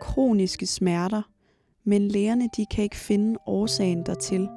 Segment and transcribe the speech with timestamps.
[0.00, 1.22] Kroniske smerter,
[1.84, 4.48] men lægerne de kan ikke finde årsagen dertil.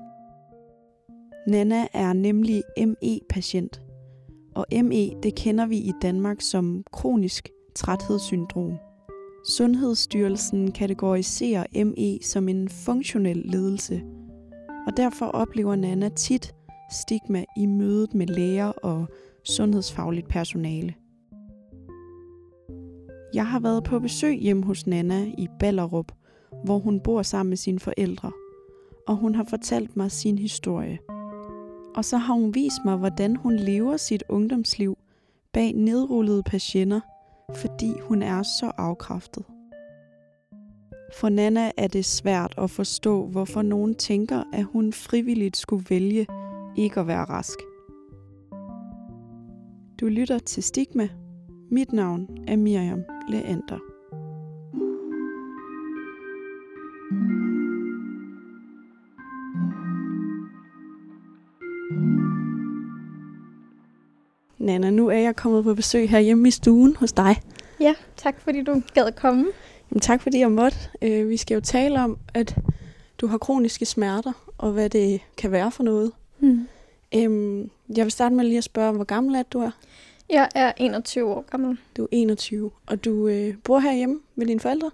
[1.47, 3.81] Nana er nemlig ME-patient,
[4.55, 8.77] og ME det kender vi i Danmark som kronisk træthedssyndrom.
[9.49, 14.01] Sundhedsstyrelsen kategoriserer ME som en funktionel ledelse,
[14.87, 16.55] og derfor oplever Nana tit
[16.91, 19.07] stigma i mødet med læger og
[19.43, 20.93] sundhedsfagligt personale.
[23.33, 26.11] Jeg har været på besøg hjemme hos Nana i Ballerup,
[26.63, 28.31] hvor hun bor sammen med sine forældre,
[29.07, 30.99] og hun har fortalt mig sin historie.
[31.95, 34.97] Og så har hun vist mig, hvordan hun lever sit ungdomsliv
[35.53, 36.99] bag nedrullede patienter,
[37.55, 39.43] fordi hun er så afkræftet.
[41.19, 46.27] For Nana er det svært at forstå, hvorfor nogen tænker, at hun frivilligt skulle vælge
[46.77, 47.59] ikke at være rask.
[49.99, 51.09] Du lytter til Stigma.
[51.71, 53.79] Mit navn er Miriam Leander.
[64.57, 67.41] Nana, nu er jeg kommet på besøg her hjemme i stuen hos dig.
[67.79, 69.45] Ja, tak fordi du gad komme.
[69.91, 70.77] Jamen, tak fordi jeg måtte.
[71.01, 72.55] Øh, vi skal jo tale om, at
[73.17, 76.11] du har kroniske smerter, og hvad det kan være for noget.
[76.39, 76.67] Hmm.
[77.15, 79.71] Øhm, jeg vil starte med lige at spørge, hvor gammel er du er?
[80.29, 81.77] Jeg er 21 år gammel.
[81.97, 84.91] Du er 21, og du øh, bor herhjemme med dine forældre?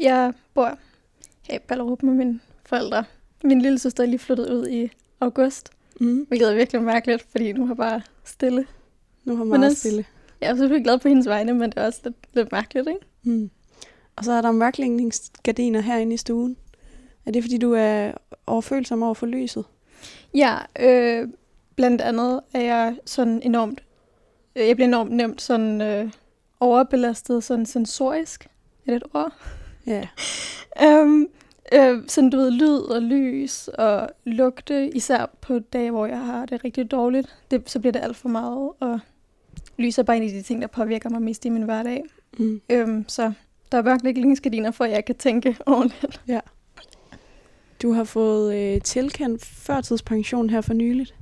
[0.00, 0.78] Jeg bor
[1.48, 3.04] her i Ballerup med mine forældre.
[3.44, 4.90] Min lille søster er lige flyttet ud i
[5.20, 5.70] august,
[6.00, 6.24] Mm.
[6.28, 8.66] hvilket er virkelig mærkeligt, fordi nu har bare stille.
[9.24, 10.04] Nu har Men meget også- stille.
[10.40, 13.00] Jeg er selvfølgelig glad på hendes vegne, men det er også lidt, lidt mærkeligt, ikke?
[13.22, 13.50] Mm.
[14.16, 16.56] Og så er der mørklægningsgardiner herinde i stuen.
[17.26, 18.12] Er det, fordi du er
[18.46, 19.64] overfølsom over for lyset?
[20.34, 21.28] Ja, øh,
[21.76, 23.82] blandt andet er jeg sådan enormt,
[24.66, 26.10] jeg bliver enormt nemt sådan øh,
[26.60, 28.44] overbelastet sådan sensorisk.
[28.86, 29.32] Er det et ord?
[29.86, 30.08] Ja.
[31.02, 31.28] Um,
[31.74, 36.46] øh, sådan du ved, lyd og lys og lugte, især på dage, hvor jeg har
[36.46, 39.00] det rigtig dårligt, det, så bliver det alt for meget, og
[39.76, 42.04] lys er bare en af de ting, der påvirker mig mest i min hverdag.
[42.38, 42.60] Mm.
[42.72, 43.32] Um, så
[43.72, 46.20] der er mørklægningsgardiner for, at jeg kan tænke ordentligt.
[47.82, 51.14] Du har fået øh, tilkendt førtidspension her for nyligt.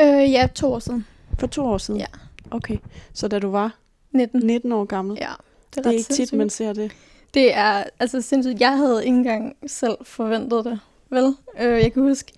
[0.00, 1.06] Øh, ja, to år siden.
[1.38, 2.00] For to år siden?
[2.00, 2.06] Ja.
[2.50, 2.78] Okay.
[3.12, 3.76] Så da du var
[4.12, 4.40] 19.
[4.40, 5.18] 19 år gammel?
[5.20, 5.32] Ja,
[5.74, 6.92] det er ikke tit, man ser det.
[7.34, 8.60] Det er altså sindssygt.
[8.60, 10.80] Jeg havde ikke engang selv forventet det.
[11.10, 11.36] Vel?
[11.60, 12.32] Øh, jeg kan huske,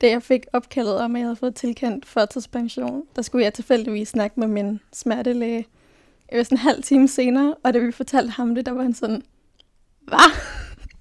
[0.00, 4.08] da jeg fik opkaldet om, at jeg havde fået tilkendt førtidspension, der skulle jeg tilfældigvis
[4.08, 5.66] snakke med min smertelæge.
[6.30, 8.82] Det var sådan en halv time senere, og da vi fortalte ham det, der var
[8.82, 9.22] han sådan,
[10.00, 10.30] hvad?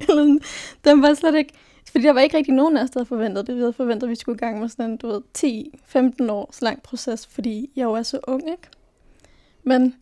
[0.85, 1.53] Den var slet ikke...
[1.93, 3.55] Fordi der var ikke rigtig nogen af os, der havde forventet det.
[3.55, 5.21] Vi havde forventet, at vi skulle i gang med sådan en, du ved,
[6.27, 8.67] 10-15 års lang proces, fordi jeg jo er så ung, ikke?
[9.63, 9.95] Men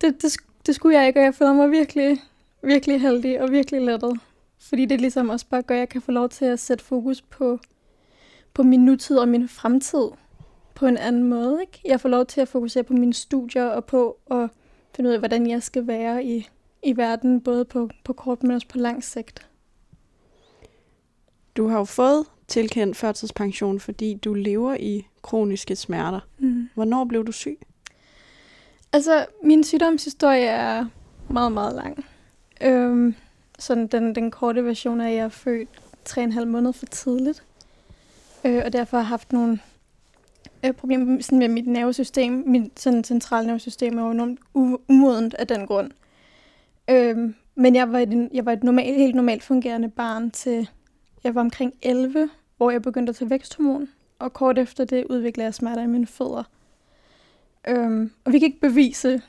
[0.00, 0.36] det, det,
[0.66, 2.20] det skulle jeg ikke, og jeg føler mig virkelig,
[2.62, 4.20] virkelig heldig og virkelig lettet.
[4.58, 7.22] Fordi det ligesom også bare gør, at jeg kan få lov til at sætte fokus
[7.22, 7.58] på,
[8.54, 10.08] på min nutid og min fremtid
[10.74, 11.60] på en anden måde.
[11.60, 11.80] Ikke?
[11.84, 14.50] Jeg får lov til at fokusere på mine studier og på at
[14.96, 16.48] finde ud af, hvordan jeg skal være i,
[16.82, 19.46] i verden, både på, på kort, men også på lang sigt.
[21.56, 26.20] Du har jo fået tilkendt førtidspension, fordi du lever i kroniske smerter.
[26.38, 26.68] Mm.
[26.74, 27.58] Hvornår blev du syg?
[28.92, 30.86] Altså, min sygdomshistorie er
[31.28, 32.04] meget, meget lang.
[32.60, 33.14] Øhm,
[33.58, 35.68] sådan den, den korte version er, at jeg er født
[36.08, 37.42] 3,5 måneder for tidligt.
[38.44, 39.58] Øh, og derfor har haft nogle
[40.64, 42.44] øh, problemer sådan med mit nervesystem.
[42.46, 44.40] Mit sådan, centrale nervesystem er jo enormt
[44.88, 45.90] umodent af den grund.
[46.90, 50.68] Øhm, men jeg var, et, jeg var et normal, helt normalt fungerende barn til,
[51.24, 53.88] jeg var omkring 11, hvor jeg begyndte at tage væksthormon.
[54.18, 56.42] Og kort efter det udviklede jeg smerter i mine fødder.
[57.68, 59.22] Øhm, og vi kan ikke bevise,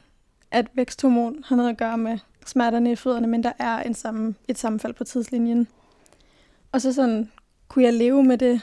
[0.51, 4.35] at væksthormon har noget at gøre med smerterne i fødderne, men der er en sammen,
[4.47, 5.67] et sammenfald på tidslinjen.
[6.71, 7.31] Og så sådan,
[7.67, 8.61] kunne jeg leve med det,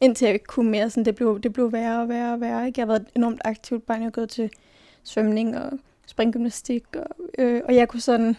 [0.00, 0.90] indtil jeg ikke kunne mere.
[0.90, 2.66] Sådan, det, blev, det blev værre og værre og værre.
[2.66, 2.80] Ikke?
[2.80, 4.00] Jeg har været et enormt aktivt barn.
[4.00, 4.50] Jeg har gået til
[5.02, 5.72] svømning og
[6.06, 7.06] springgymnastik, og,
[7.38, 8.36] øh, og jeg kunne sådan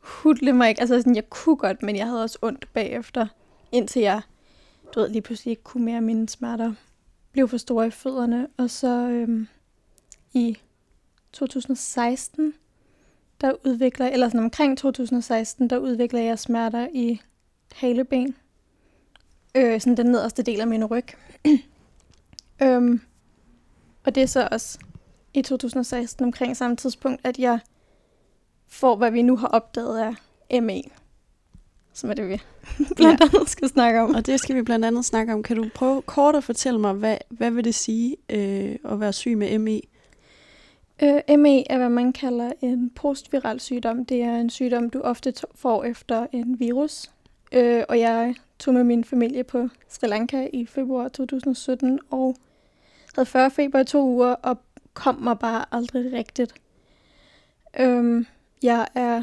[0.00, 0.80] hudle mig ikke.
[0.80, 3.26] Altså sådan, jeg kunne godt, men jeg havde også ondt bagefter,
[3.72, 4.22] indtil jeg
[4.94, 6.74] du ved, lige pludselig ikke kunne mere mine smerter.
[7.32, 9.48] Blev for store i fødderne, og så øhm,
[10.32, 10.58] i
[11.32, 12.54] 2016,
[13.40, 17.20] der udvikler, eller sådan omkring 2016, der udvikler jeg smerter i
[17.72, 18.36] haleben.
[19.54, 21.06] Øh, sådan den nederste del af min ryg.
[22.62, 23.00] øhm,
[24.04, 24.78] og det er så også
[25.34, 27.58] i 2016 omkring samme tidspunkt, at jeg
[28.68, 30.16] får, hvad vi nu har opdaget
[30.50, 30.82] af ME.
[31.98, 32.40] Som er det, vi
[32.96, 34.14] blandt andet skal snakke om.
[34.14, 35.42] Og det skal vi blandt andet snakke om.
[35.42, 39.12] Kan du prøve kort at fortælle mig, hvad, hvad vil det sige øh, at være
[39.12, 39.80] syg med ME?
[41.02, 44.04] Øh, ME er, hvad man kalder en postviral sygdom.
[44.04, 47.10] Det er en sygdom, du ofte får efter en virus.
[47.52, 52.36] Øh, og jeg tog med min familie på Sri Lanka i februar 2017, og
[53.14, 54.58] havde 40 feber i to uger, og
[54.94, 56.54] kom mig bare aldrig rigtigt.
[57.80, 58.24] Øh,
[58.62, 59.22] jeg er...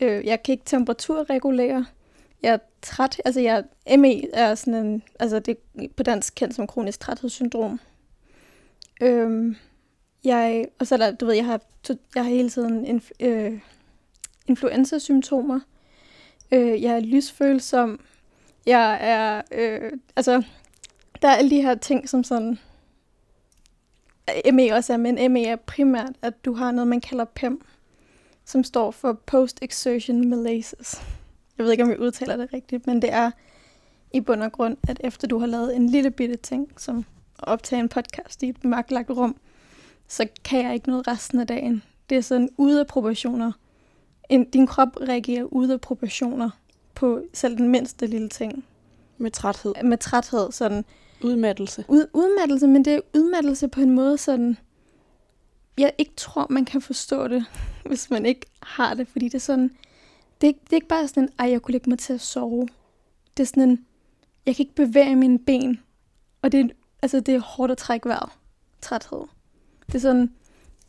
[0.00, 1.86] Øh, jeg kan ikke temperaturregulere.
[2.42, 3.20] Jeg er træt.
[3.24, 3.64] Altså, jeg,
[3.98, 5.02] ME er sådan en...
[5.20, 7.80] Altså, det er på dansk kendt som kronisk træthedssyndrom.
[9.00, 9.56] Øh,
[10.24, 11.60] jeg, og så er der, du ved, jeg har,
[12.14, 13.60] jeg har hele tiden inf, øh,
[14.46, 15.60] influenza-symptomer.
[16.52, 18.00] Øh, jeg er lysfølsom.
[18.66, 20.42] Jeg er, øh, altså,
[21.22, 22.58] der er alle de her ting, som sådan,
[24.52, 27.60] ME også er, men ME er primært, at du har noget, man kalder PEM,
[28.46, 30.76] som står for Post-Exertion Malaise.
[31.58, 33.30] Jeg ved ikke, om jeg udtaler det rigtigt, men det er
[34.12, 37.04] i bund og grund, at efter du har lavet en lille bitte ting, som
[37.38, 39.36] at optage en podcast i et magtlagt rum,
[40.08, 41.82] så kan jeg ikke noget resten af dagen.
[42.10, 43.52] Det er sådan ude af proportioner.
[44.28, 46.50] En, din krop reagerer ude af proportioner
[46.94, 48.64] på selv den mindste lille ting.
[49.18, 49.74] Med træthed?
[49.84, 50.84] Med træthed, sådan.
[51.22, 51.84] Udmattelse?
[51.88, 54.56] Ud, udmattelse, men det er udmattelse på en måde sådan,
[55.78, 57.44] jeg ikke tror, man kan forstå det,
[57.88, 59.70] hvis man ikke har det, fordi det er sådan,
[60.40, 62.20] det er, det er ikke bare sådan en, ej, jeg kunne lægge mig til at
[62.20, 62.68] sove.
[63.36, 63.86] Det er sådan en,
[64.46, 65.80] jeg kan ikke bevæge mine ben,
[66.42, 66.68] og det er,
[67.02, 68.30] altså, det er hårdt at trække vejret.
[68.80, 69.22] Træthed.
[69.86, 70.32] Det er sådan,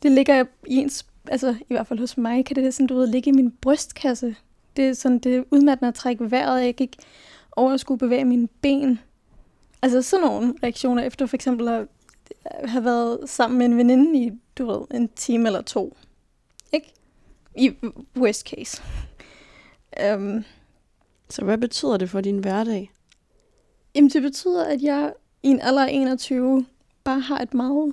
[0.02, 3.06] det ligger i ens, altså i hvert fald hos mig, kan det sådan, du ved,
[3.06, 4.36] ligge i min brystkasse.
[4.76, 6.96] Det er sådan, det er udmattende at trække vejret, jeg kan ikke
[7.52, 8.98] overskue bevæge mine ben.
[9.82, 11.86] Altså sådan nogle reaktioner efter for eksempel at
[12.64, 15.96] have været sammen med en veninde i, du ved, en time eller to.
[16.72, 16.92] Ikke?
[17.56, 17.72] I
[18.16, 18.82] worst case.
[20.14, 20.44] Um,
[21.28, 22.90] Så hvad betyder det for din hverdag?
[23.94, 26.66] Jamen det betyder, at jeg i en alder af 21
[27.04, 27.92] bare har et meget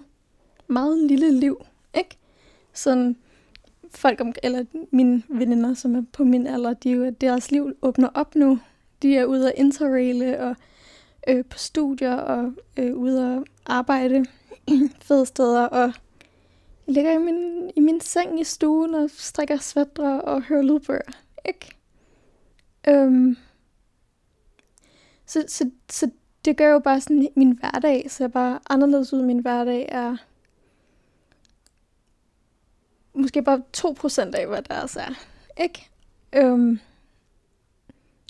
[0.67, 1.65] meget lille liv,
[1.97, 2.17] ikke?
[2.73, 3.15] Sådan
[3.91, 8.35] folk, om, eller mine veninder, som er på min alder, de, deres liv åbner op
[8.35, 8.59] nu.
[9.01, 10.55] De er ude at interraile og
[11.27, 14.25] øh, på studier og øh, ude og arbejde
[15.07, 15.94] fede steder og
[16.88, 21.12] ligger i min, i min seng i stuen og strikker svætter og hører lydbøger,
[21.45, 21.72] ikke?
[22.88, 23.38] Øhm.
[25.25, 26.10] så, så, så
[26.45, 29.21] det gør jo bare sådan min hverdag, så jeg bare anderledes ud.
[29.21, 30.18] Min hverdag er
[33.13, 35.13] måske bare 2% af, hvad der er.
[35.63, 35.89] Ikke?
[36.33, 36.80] Øhm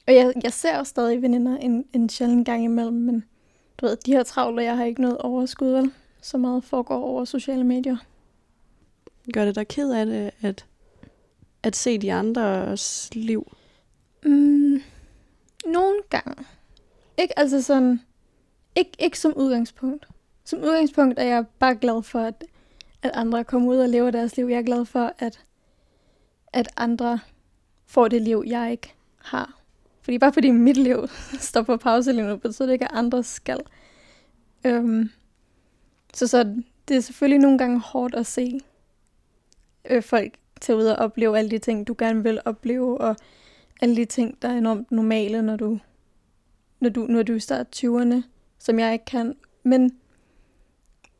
[0.07, 3.23] og jeg, jeg ser også stadig veninder en, en sjældent gang imellem, men
[3.77, 5.91] du ved, de her travle, jeg har ikke noget overskud, vel?
[6.21, 7.97] Så meget foregår over sociale medier.
[9.33, 10.65] Gør det dig ked af det, at,
[11.63, 13.51] at se de andres liv?
[14.25, 14.81] Mm,
[15.65, 16.45] nogle gange.
[17.17, 18.01] Ikke altså sådan,
[18.75, 20.07] ikke, ikke som udgangspunkt.
[20.45, 22.43] Som udgangspunkt er jeg bare glad for, at
[23.05, 24.45] at andre kommer ud og lever deres liv.
[24.45, 25.45] Jeg er glad for, at,
[26.53, 27.19] at andre
[27.85, 29.61] får det liv, jeg ikke har.
[30.05, 31.07] Fordi bare fordi mit liv
[31.49, 33.59] står på pause lige nu, betyder det ikke, at andre skal.
[34.65, 35.09] Øhm,
[36.13, 36.43] så, så
[36.87, 38.59] det er selvfølgelig nogle gange hårdt at se
[39.89, 43.15] øh, folk tage ud og opleve alle de ting, du gerne vil opleve, og
[43.81, 45.79] alle de ting, der er enormt normale, når du,
[46.79, 48.23] når du, når du starter 20'erne,
[48.59, 49.35] som jeg ikke kan.
[49.63, 49.97] Men,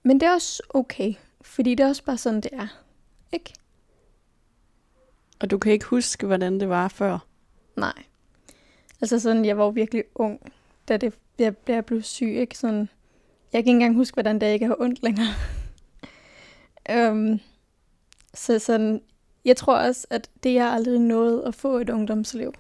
[0.04, 1.13] men det er også okay.
[1.42, 2.68] Fordi det er også bare sådan, det er.
[3.32, 3.54] Ikke?
[5.39, 7.27] Og du kan ikke huske, hvordan det var før?
[7.75, 8.04] Nej.
[9.06, 10.54] Altså sådan, jeg var virkelig ung,
[10.88, 12.36] da det, jeg, jeg blev syg.
[12.36, 12.58] Ikke?
[12.58, 12.88] Sådan, jeg
[13.52, 15.34] kan ikke engang huske, hvordan det ikke har ondt længere.
[17.12, 17.40] um,
[18.44, 19.02] så sådan,
[19.46, 22.54] jeg tror også, at det, jeg aldrig nåede at få et ungdomsliv,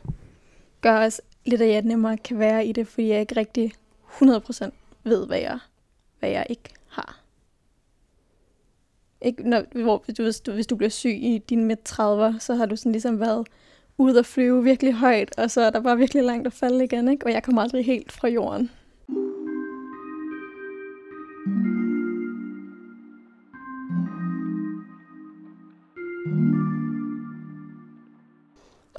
[0.81, 3.73] gør også lidt, at jeg nemmere kan være i det, fordi jeg ikke rigtig
[4.21, 4.69] 100%
[5.03, 5.59] ved, hvad jeg,
[6.19, 7.21] hvad jeg ikke har.
[9.21, 12.65] Ikke, når, hvor, hvis, du, hvis du bliver syg i dine midt 30'er, så har
[12.65, 13.47] du sådan ligesom været
[13.97, 17.07] ude at flyve virkelig højt, og så er der bare virkelig langt at falde igen,
[17.07, 17.25] ikke?
[17.25, 18.71] og jeg kommer aldrig helt fra jorden.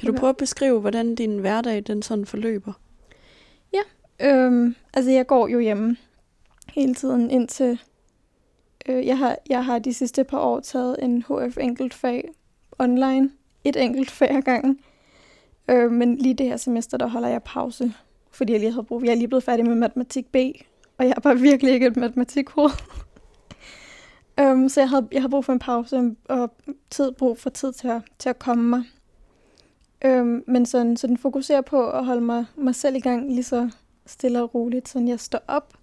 [0.00, 2.72] Kan du prøve at beskrive, hvordan din hverdag den sådan forløber?
[3.72, 3.82] Ja,
[4.20, 5.96] øhm, altså jeg går jo hjemme
[6.74, 7.78] hele tiden indtil
[8.88, 12.28] Øh, jeg, har, jeg har de sidste par år taget en HF enkeltfag
[12.78, 13.30] online.
[13.66, 14.78] Et enkelt fag ad gangen.
[15.68, 17.94] Øh, men lige det her semester, der holder jeg pause.
[18.30, 19.04] Fordi jeg lige havde brug.
[19.04, 20.36] Jeg er lige blevet færdig med matematik B.
[20.98, 22.70] Og jeg har bare virkelig ikke et matematikhoved.
[24.42, 26.54] um, så jeg, havde, jeg har brug for en pause og
[26.90, 28.82] tid, brug for tid til at, til at komme mig.
[30.20, 33.44] Um, men sådan, så den fokuserer på at holde mig, mig selv i gang lige
[33.44, 33.70] så
[34.06, 34.88] stille og roligt.
[34.88, 35.74] Så jeg står op.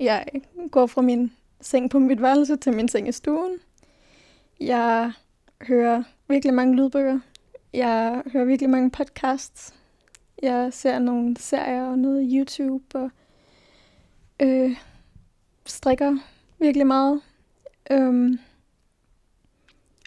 [0.00, 0.26] Jeg
[0.70, 3.52] går fra min seng på mit værelse til min seng i stuen.
[4.60, 5.12] Jeg
[5.62, 7.20] hører virkelig mange lydbøger.
[7.72, 9.74] Jeg hører virkelig mange podcasts.
[10.42, 13.10] Jeg ser nogle serier og noget YouTube og
[14.42, 14.76] øh,
[15.66, 16.16] strikker
[16.58, 17.20] virkelig meget.
[17.90, 18.38] Um,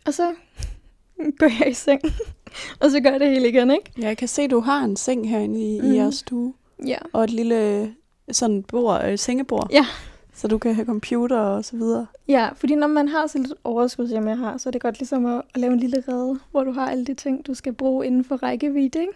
[0.06, 0.36] og så
[1.39, 2.01] går jeg i seng,
[2.82, 3.91] og så gør jeg det hele igen, ikke?
[4.01, 5.91] Ja, jeg kan se, at du har en seng herinde i, mm.
[5.91, 6.53] i jeres stue.
[6.86, 6.98] Ja.
[7.13, 7.96] Og et lille
[8.32, 9.68] sådan bord, øh, sengebord.
[9.72, 9.86] Ja.
[10.39, 12.08] Så du kan have computer og så videre.
[12.27, 15.00] Ja, fordi når man har så lidt overskud, som jeg har, så er det godt
[15.00, 17.74] ligesom at, at lave en lille rede, hvor du har alle de ting, du skal
[17.74, 19.13] bruge inden for rækkevidde, ikke?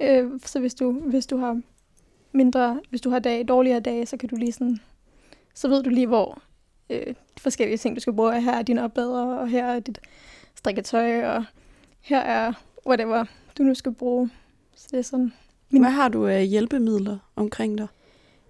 [0.00, 1.60] Øh, så hvis du, hvis du har
[2.32, 4.78] mindre, hvis du har dag, dårligere dage, så kan du lige sådan,
[5.54, 6.42] så ved du lige, hvor
[6.90, 8.40] øh, forskellige ting, du skal bruge.
[8.40, 10.00] Her er din oplader, og her er dit
[10.54, 11.44] strikketøj, og
[12.00, 12.52] her er
[12.86, 13.24] whatever,
[13.58, 14.30] du nu skal bruge.
[14.74, 15.32] Så det er sådan...
[15.70, 15.82] Min...
[15.82, 17.86] Hvad har du af hjælpemidler omkring dig?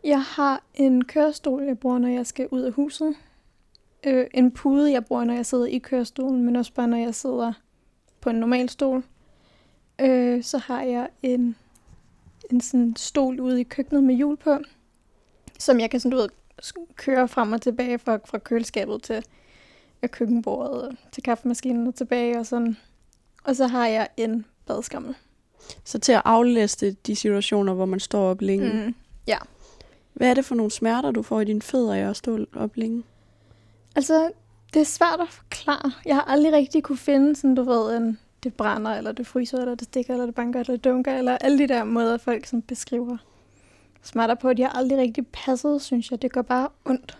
[0.05, 3.15] Jeg har en kørestol, jeg bruger, når jeg skal ud af huset.
[4.05, 7.15] Øh, en pude, jeg bruger, når jeg sidder i kørestolen, men også bare, når jeg
[7.15, 7.53] sidder
[8.21, 9.05] på en normal stol.
[10.01, 11.57] Øh, så har jeg en
[12.51, 14.59] en sådan stol ude i køkkenet med hjul på,
[15.59, 16.29] som jeg kan sådan, du ved,
[16.97, 19.25] køre frem og tilbage fra, fra køleskabet til
[20.07, 22.77] køkkenbordet og til kaffemaskinen og tilbage og sådan.
[23.45, 25.15] Og så har jeg en badskammel.
[25.85, 28.87] Så til at aflæste de situationer, hvor man står op længe.
[28.87, 28.95] Mm,
[29.27, 29.39] ja.
[30.15, 32.77] Hvad er det for nogle smerter, du får i dine fødder af at stå op
[32.77, 33.03] længe?
[33.97, 34.31] Altså,
[34.75, 35.93] det er svært at forklare.
[36.07, 39.59] Jeg har aldrig rigtig kunne finde sådan, du ved, en, det brænder, eller det fryser,
[39.59, 42.47] eller det stikker, eller det banker, eller det dunker, eller alle de der måder, folk
[42.47, 43.17] som beskriver
[44.03, 46.23] smerter på, de har aldrig rigtig passet, synes jeg.
[46.23, 47.19] Det gør bare ondt.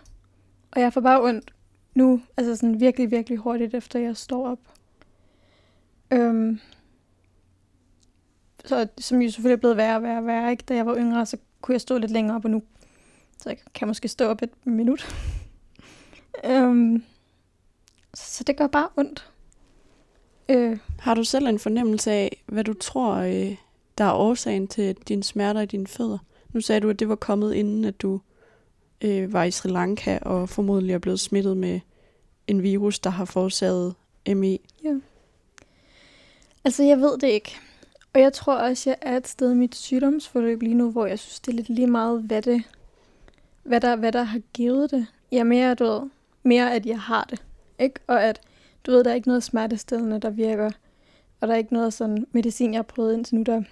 [0.71, 1.53] Og jeg får bare ondt
[1.93, 4.59] nu, altså sådan virkelig, virkelig hurtigt, efter jeg står op.
[6.11, 6.59] Øhm,
[8.65, 10.51] så, som jo selvfølgelig er blevet værre og værre og værre.
[10.51, 10.63] Ikke?
[10.67, 12.61] Da jeg var yngre, så kunne jeg stå lidt længere op, og nu
[13.45, 15.15] så jeg kan måske stå op et minut.
[16.45, 17.03] øhm,
[18.13, 19.29] så det gør bare ondt.
[20.49, 20.77] Øh.
[20.99, 23.55] Har du selv en fornemmelse af, hvad du tror, øh,
[23.97, 26.17] der er årsagen til dine smerter i dine fødder?
[26.53, 28.21] Nu sagde du, at det var kommet inden, at du
[29.01, 31.79] øh, var i Sri Lanka og formodentlig er blevet smittet med
[32.47, 33.95] en virus, der har forårsaget
[34.27, 34.57] ME.
[34.83, 34.95] Ja.
[36.63, 37.55] Altså, jeg ved det ikke.
[38.13, 41.19] Og jeg tror også, jeg er et sted i mit sygdomsforløb lige nu, hvor jeg
[41.19, 42.63] synes, det er lidt lige meget, hvad, det,
[43.65, 45.07] hvad, der, hvad der har givet det.
[45.31, 46.01] Jeg er mere, du ved,
[46.43, 47.45] mere, at jeg har det.
[47.79, 47.99] Ikke?
[48.07, 48.41] Og at
[48.85, 50.71] du ved, der er ikke noget smertestillende, der virker.
[51.41, 53.63] Og der er ikke noget sådan medicin, jeg har prøvet indtil nu, der,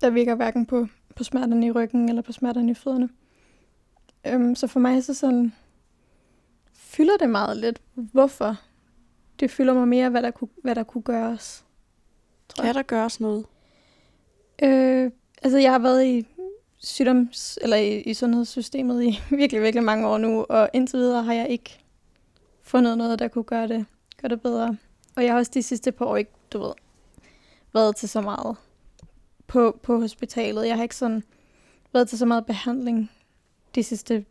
[0.00, 0.86] der virker hverken på,
[1.16, 3.08] på smerterne i ryggen eller på smerterne i fødderne.
[4.26, 5.52] Øhm, så for mig så sådan,
[6.72, 8.56] fylder det meget lidt, hvorfor.
[9.40, 11.64] Det fylder mig mere, hvad der kunne, hvad der kunne gøres.
[12.48, 13.46] Tror kan der gøres noget?
[14.62, 15.10] Øh,
[15.42, 16.26] altså, jeg har været i
[16.78, 21.32] sygdoms, eller i, i sundhedssystemet i virkelig, virkelig mange år nu, og indtil videre har
[21.32, 21.78] jeg ikke
[22.62, 23.86] fundet noget, der kunne gøre det
[24.22, 24.76] gøre det bedre.
[25.16, 26.72] Og jeg har også de sidste par år ikke, du ved,
[27.74, 28.56] været til så meget
[29.46, 30.66] på, på hospitalet.
[30.66, 31.22] Jeg har ikke sådan
[31.92, 33.10] været til så meget behandling
[33.74, 34.24] de sidste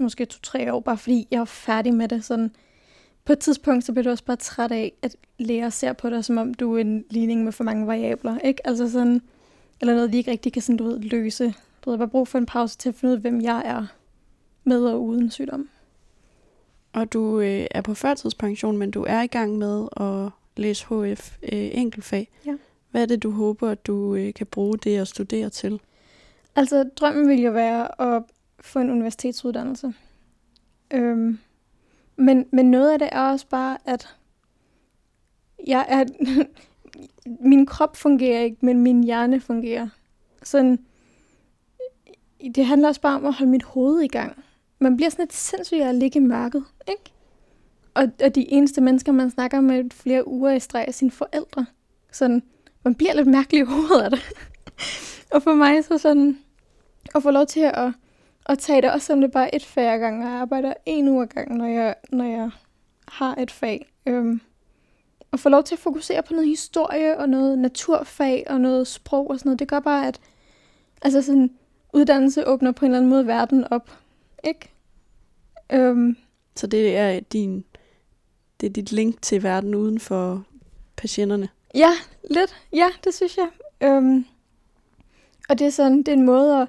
[0.00, 2.24] måske to-tre år, bare fordi jeg er færdig med det.
[2.24, 2.50] Sådan,
[3.24, 6.24] på et tidspunkt, så bliver du også bare træt af, at læger ser på dig,
[6.24, 8.66] som om du er en ligning med for mange variabler, ikke?
[8.66, 9.22] Altså sådan,
[9.80, 11.54] eller noget, de ikke rigtig kan sådan, du ved, løse.
[11.84, 13.86] Du har bare brug for en pause til at finde ud af, hvem jeg er
[14.64, 15.68] med og uden sygdom.
[16.92, 21.36] Og du øh, er på førtidspension, men du er i gang med at læse HF
[21.42, 22.28] øh, enkeltfag.
[22.46, 22.54] Ja.
[22.90, 25.80] Hvad er det, du håber, at du øh, kan bruge det at studere til?
[26.56, 28.22] Altså, drømmen vil jo være at
[28.60, 29.94] få en universitetsuddannelse.
[30.90, 31.38] Øhm,
[32.16, 34.16] men, men noget af det er også bare, at
[35.66, 36.04] jeg er,
[37.50, 39.88] min krop fungerer ikke, men min hjerne fungerer.
[40.42, 40.78] Sådan,
[42.48, 44.44] det handler også bare om at holde mit hoved i gang
[44.84, 47.12] man bliver sådan lidt sindssygt at ligge i mørket, ikke?
[47.94, 51.66] Og, og de eneste mennesker, man snakker med flere uger i streg, er sine forældre.
[52.12, 52.42] Sådan,
[52.84, 54.20] man bliver lidt mærkelig i hovedet af det.
[55.34, 56.38] og for mig så sådan,
[57.14, 57.92] at få lov til at,
[58.46, 61.08] at tage det, også som det bare er et fag gang, og jeg arbejder en
[61.08, 62.50] uge gang, når jeg, når jeg
[63.08, 63.92] har et fag.
[64.06, 64.40] Øhm,
[65.30, 69.30] og få lov til at fokusere på noget historie, og noget naturfag, og noget sprog
[69.30, 70.20] og sådan noget, det gør bare, at
[71.02, 71.50] altså sådan,
[71.94, 73.98] uddannelse åbner på en eller anden måde verden op.
[74.44, 74.70] Ikke?
[75.72, 76.16] Øhm,
[76.56, 77.64] Så det er din
[78.60, 80.44] det er dit link til verden uden for
[80.96, 81.48] patienterne.
[81.74, 81.90] Ja,
[82.30, 82.56] lidt.
[82.72, 83.48] Ja, det synes jeg.
[83.80, 84.24] Øhm,
[85.48, 86.68] og det er sådan, det er en måde at...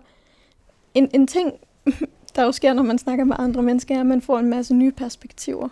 [0.94, 1.54] En, en ting,
[2.36, 4.76] der jo sker, når man snakker med andre mennesker, er, at man får en masse
[4.76, 5.70] nye perspektiver.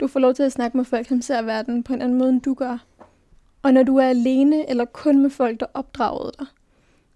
[0.00, 2.30] Du får lov til at snakke med folk, som ser verden på en anden måde,
[2.30, 2.78] end du gør.
[3.62, 6.46] Og når du er alene, eller kun med folk, der opdragede dig,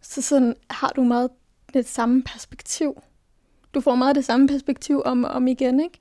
[0.01, 1.31] så sådan har du meget
[1.75, 3.03] det samme perspektiv.
[3.75, 5.99] Du får meget det samme perspektiv om og om igen, ikke?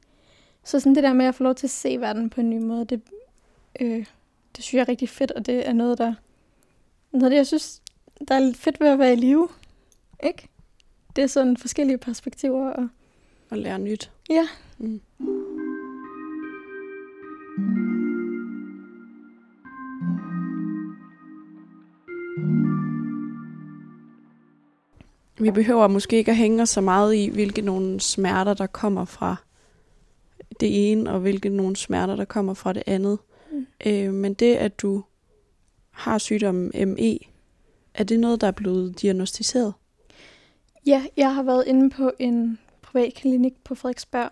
[0.63, 2.58] Så sådan det der med at få lov til at se verden på en ny
[2.58, 3.01] måde, det,
[3.82, 4.06] øh,
[4.56, 6.13] det synes jeg er rigtig fedt, og det er noget, der
[7.12, 7.82] noget, det, jeg synes,
[8.27, 9.50] der er lidt fedt ved at være i live.
[10.24, 10.48] Ikke?
[11.15, 12.70] Det er sådan forskellige perspektiver.
[12.70, 12.88] Og,
[13.50, 14.12] og lære nyt.
[14.30, 14.48] Ja.
[14.77, 15.01] Mm.
[25.44, 29.36] Vi behøver måske ikke at hænge så meget i, hvilke nogle smerter, der kommer fra
[30.60, 33.20] det ene, og hvilke nogle smerter, der kommer fra det andet.
[33.52, 33.66] Mm.
[33.86, 35.04] Øh, men det, at du
[35.92, 37.20] har sygdommen ME,
[37.94, 39.74] er det noget, der er blevet diagnostiseret?
[40.86, 44.30] Ja, jeg har været inde på en privat klinik på Frederiksberg,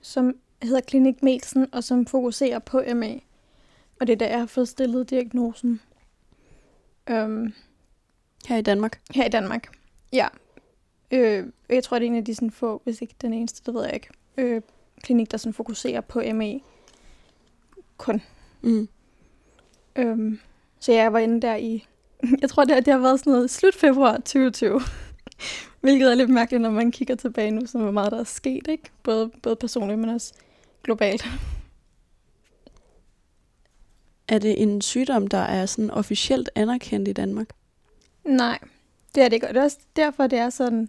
[0.00, 3.20] som hedder Klinik Melsen, og som fokuserer på ME.
[4.00, 5.80] Og det er der, jeg har fået stillet diagnosen.
[7.10, 7.52] Um,
[8.48, 9.00] her i Danmark?
[9.14, 9.68] Her i Danmark,
[10.12, 10.28] ja.
[11.10, 13.74] Øh, jeg tror, det er en af de sådan få, hvis ikke den eneste, det
[13.74, 14.62] ved jeg ikke, øh,
[15.02, 16.60] klinik, der sådan fokuserer på ME
[17.96, 18.22] kun.
[18.62, 18.88] Mm.
[19.96, 20.40] Øhm,
[20.80, 21.86] så jeg var inde der i,
[22.40, 24.80] jeg tror, det, det har været sådan noget slut februar 2020.
[25.80, 28.68] Hvilket er lidt mærkeligt, når man kigger tilbage nu, så hvor meget der er sket,
[28.68, 28.90] ikke?
[29.02, 30.32] Både, både personligt, men også
[30.82, 31.24] globalt.
[34.28, 37.48] Er det en sygdom, der er sådan officielt anerkendt i Danmark?
[38.24, 38.58] Nej,
[39.14, 39.48] det er det ikke.
[39.48, 40.88] Og det er også derfor, det er sådan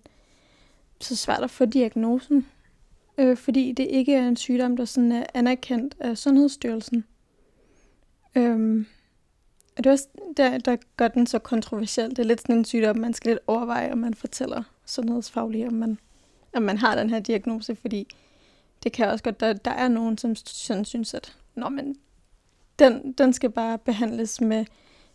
[0.99, 2.45] så svært at få diagnosen
[3.17, 7.05] øh, fordi det ikke er en sygdom, der sådan er anerkendt af Sundhedsstyrelsen.
[8.35, 8.85] Øhm,
[9.77, 10.07] og det er også
[10.37, 12.09] der, der gør den så kontroversiel.
[12.09, 15.73] Det er lidt sådan en sygdom, man skal lidt overveje, om man fortæller sundhedsfagligt, om
[15.73, 15.99] man,
[16.53, 18.07] om man har den her diagnose, fordi
[18.83, 21.95] det kan også godt, der, der er nogen, som sådan synes, at Nå, men
[22.79, 24.65] den, den skal bare behandles med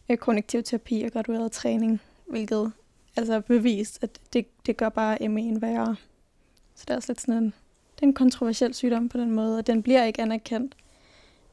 [0.08, 2.72] øh, kognitiv terapi og gradueret træning, hvilket
[3.16, 5.96] altså bevist, at det, det gør bare ME'en værre.
[6.74, 7.54] Så det er også lidt sådan en
[7.98, 10.76] det er en kontroversiel sygdom på den måde, og den bliver ikke anerkendt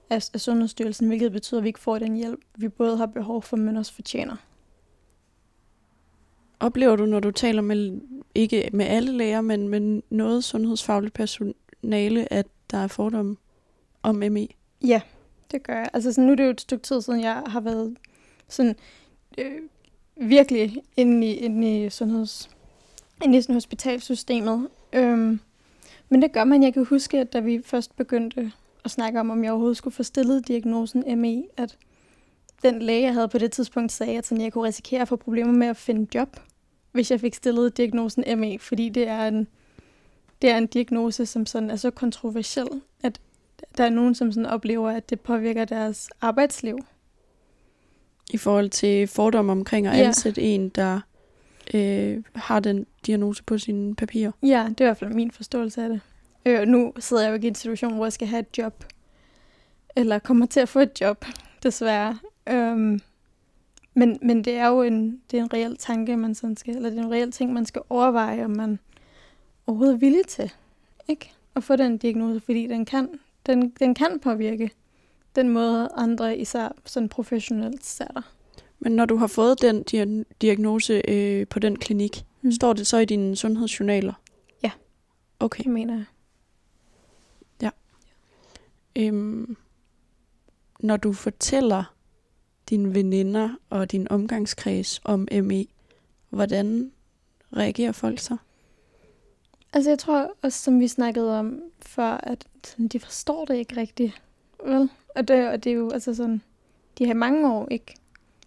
[0.09, 3.41] af, af Sundhedsstyrelsen, hvilket betyder, at vi ikke får den hjælp, vi både har behov
[3.41, 4.35] for, men også fortjener.
[6.59, 8.01] Oplever du, når du taler med,
[8.35, 13.37] ikke med alle læger, men med noget sundhedsfagligt personale, at der er fordomme
[14.03, 14.47] om ME?
[14.83, 15.01] Ja,
[15.51, 15.89] det gør jeg.
[15.93, 17.97] Altså, så nu er det jo et stykke tid siden, jeg har været
[18.47, 18.75] sådan
[19.37, 19.61] øh,
[20.15, 22.49] virkelig inde i, inde i sundheds,
[23.23, 24.67] inde i sådan hospitalsystemet.
[24.93, 25.39] Øhm,
[26.09, 26.63] men det gør man.
[26.63, 28.51] Jeg kan huske, at da vi først begyndte
[28.85, 31.77] at snakke om, om jeg overhovedet skulle få stillet diagnosen ME, at
[32.63, 35.15] den læge, jeg havde på det tidspunkt, sagde, at sådan, jeg kunne risikere at få
[35.15, 36.39] problemer med at finde job,
[36.91, 39.47] hvis jeg fik stillet diagnosen ME, fordi det er en,
[40.41, 42.67] det er en diagnose, som sådan er så kontroversiel,
[43.03, 43.19] at
[43.77, 46.79] der er nogen, som sådan oplever, at det påvirker deres arbejdsliv.
[48.33, 50.47] I forhold til fordomme omkring at ansætte ja.
[50.47, 50.99] en, der
[51.73, 54.31] øh, har den diagnose på sine papirer.
[54.43, 56.01] Ja, det er i hvert fald min forståelse af det.
[56.45, 58.83] Øh, nu sidder jeg jo ikke i en situation, hvor jeg skal have et job.
[59.95, 61.25] Eller kommer til at få et job,
[61.63, 62.19] desværre.
[62.49, 63.01] Øhm,
[63.93, 66.89] men, men det er jo en, det er en reel tanke, man sådan skal, eller
[66.89, 68.79] det er en reel ting, man skal overveje, om man
[69.67, 70.51] overhovedet er villig til
[71.07, 71.31] ikke?
[71.55, 73.09] at få den diagnose, fordi den kan,
[73.45, 74.71] den, den kan påvirke
[75.35, 78.23] den måde, andre især sådan professionelt ser dig.
[78.79, 79.83] Men når du har fået den
[80.41, 82.51] diagnose øh, på den klinik, mm.
[82.51, 84.13] står det så i dine sundhedsjournaler?
[84.63, 84.71] Ja,
[85.39, 85.63] okay.
[85.63, 86.05] det mener jeg.
[87.61, 87.69] Ja.
[88.95, 89.57] Øhm,
[90.79, 91.95] når du fortæller
[92.69, 95.65] dine veninder og din omgangskreds om ME,
[96.29, 96.91] hvordan
[97.55, 98.37] reagerer folk så?
[99.73, 102.47] Altså jeg tror også, som vi snakkede om før, at
[102.91, 104.21] de forstår det ikke rigtigt.
[104.65, 104.89] Vel?
[105.15, 106.41] Og det, og det er jo altså sådan,
[106.97, 107.95] de har mange år ikke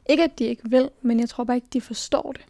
[0.08, 2.46] ikke, at de ikke vil, men jeg tror bare ikke, de forstår det.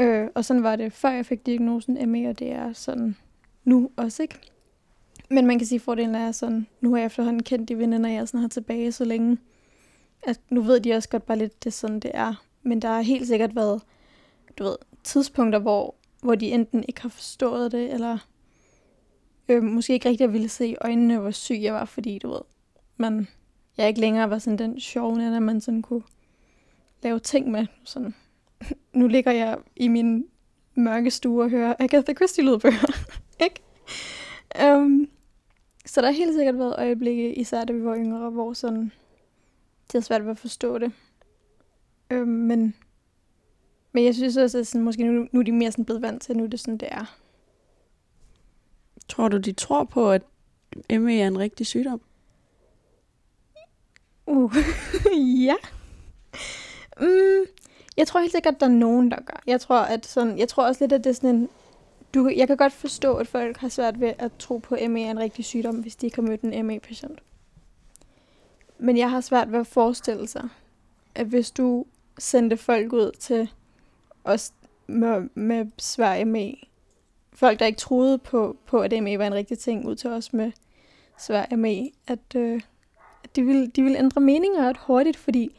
[0.00, 3.16] Øh, og sådan var det, før jeg fik diagnosen ME, og det er sådan
[3.64, 4.38] nu også, ikke?
[5.30, 8.10] Men man kan sige, at fordelen er sådan, nu har jeg efterhånden kendt de veninder,
[8.10, 9.38] jeg sådan har tilbage så længe,
[10.22, 12.44] at nu ved de også godt bare lidt, det er sådan, det er.
[12.62, 13.82] Men der har helt sikkert været,
[14.58, 18.18] du ved, tidspunkter, hvor, hvor de enten ikke har forstået det, eller
[19.48, 22.40] øh, måske ikke rigtig ville se i øjnene, hvor syg jeg var, fordi, du ved,
[22.98, 23.28] man,
[23.76, 26.02] jeg ikke længere var sådan den sjove, nana, man sådan kunne
[27.02, 27.66] lave ting med.
[27.84, 28.14] Sådan.
[28.92, 30.26] Nu ligger jeg i min
[30.74, 33.04] mørke stue og hører Agatha Christie lydbøger.
[33.44, 33.60] ikke?
[34.74, 35.08] Um,
[35.86, 38.92] så der har helt sikkert været øjeblikke, især da vi var yngre, hvor sådan,
[39.92, 40.92] det er svært ved at forstå det.
[42.14, 42.74] Um, men,
[43.92, 46.22] men jeg synes også, at sådan, måske nu, nu er de mere sådan blevet vant
[46.22, 47.18] til, at nu er det sådan, det er.
[49.08, 50.22] Tror du, de tror på, at
[50.90, 52.00] ME er en rigtig sygdom?
[54.28, 54.56] Uh,
[55.46, 55.54] ja.
[57.00, 57.44] Mm,
[57.96, 59.42] jeg tror helt sikkert, at der er nogen, der gør.
[59.46, 61.48] Jeg tror, at sådan, jeg tror også lidt, at det er sådan en...
[62.14, 65.04] Du, jeg kan godt forstå, at folk har svært ved at tro på, at ME
[65.04, 67.18] er en rigtig sygdom, hvis de ikke har mødt en ME-patient.
[68.78, 70.48] Men jeg har svært ved at forestille sig,
[71.14, 71.86] at hvis du
[72.18, 73.50] sendte folk ud til
[74.24, 74.52] os
[74.86, 76.54] med, med svær ME,
[77.32, 80.32] folk, der ikke troede på, på, at ME var en rigtig ting, ud til os
[80.32, 80.52] med
[81.18, 82.60] svær ME, at, øh,
[83.38, 85.56] de, ville, de ville ændre meninger ret hurtigt, fordi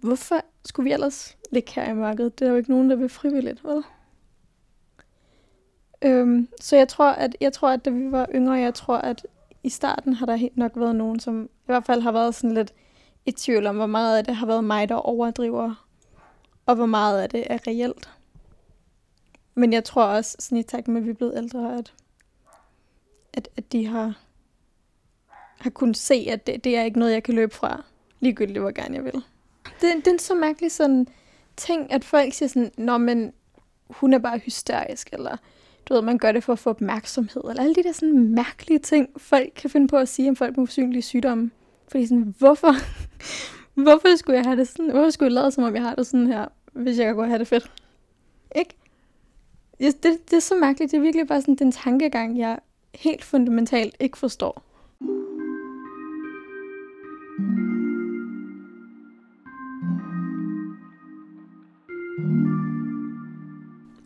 [0.00, 2.38] hvorfor skulle vi ellers ligge her i markedet?
[2.38, 3.82] Det er jo ikke nogen, der vil frivilligt, vel?
[6.02, 9.26] Øhm, så jeg tror, at jeg tror, at da vi var yngre, jeg tror, at
[9.62, 12.54] i starten har der helt nok været nogen, som i hvert fald har været sådan
[12.54, 12.74] lidt
[13.26, 15.86] i tvivl om, hvor meget af det har været mig, der overdriver,
[16.66, 18.10] og hvor meget af det er reelt.
[19.54, 21.92] Men jeg tror også, sådan i takt med, at vi er blevet ældre, at,
[23.32, 24.18] at, at de har,
[25.64, 27.82] har kunnet se, at det, det er ikke noget, jeg kan løbe fra,
[28.20, 29.12] ligegyldigt hvor gerne jeg vil.
[29.80, 31.06] Det, det er en så mærkelig sådan
[31.56, 33.32] ting, at folk siger sådan, Nå, men
[33.90, 35.36] hun er bare hysterisk, eller
[35.88, 38.78] du ved, man gør det for at få opmærksomhed, eller alle de der sådan mærkelige
[38.78, 41.50] ting, folk kan finde på at sige om folk med usynlige sygdomme.
[41.88, 42.72] Fordi sådan, hvorfor?
[43.84, 44.90] hvorfor skulle jeg have det sådan?
[44.90, 47.22] Hvorfor skulle jeg lade, som om jeg har det sådan her, hvis jeg kan gå
[47.22, 47.70] og have det fedt?
[48.56, 48.76] Ikke?
[49.80, 50.90] Det, det, det er så mærkeligt.
[50.92, 52.58] Det er virkelig bare sådan den tankegang, jeg
[52.94, 54.62] helt fundamentalt ikke forstår.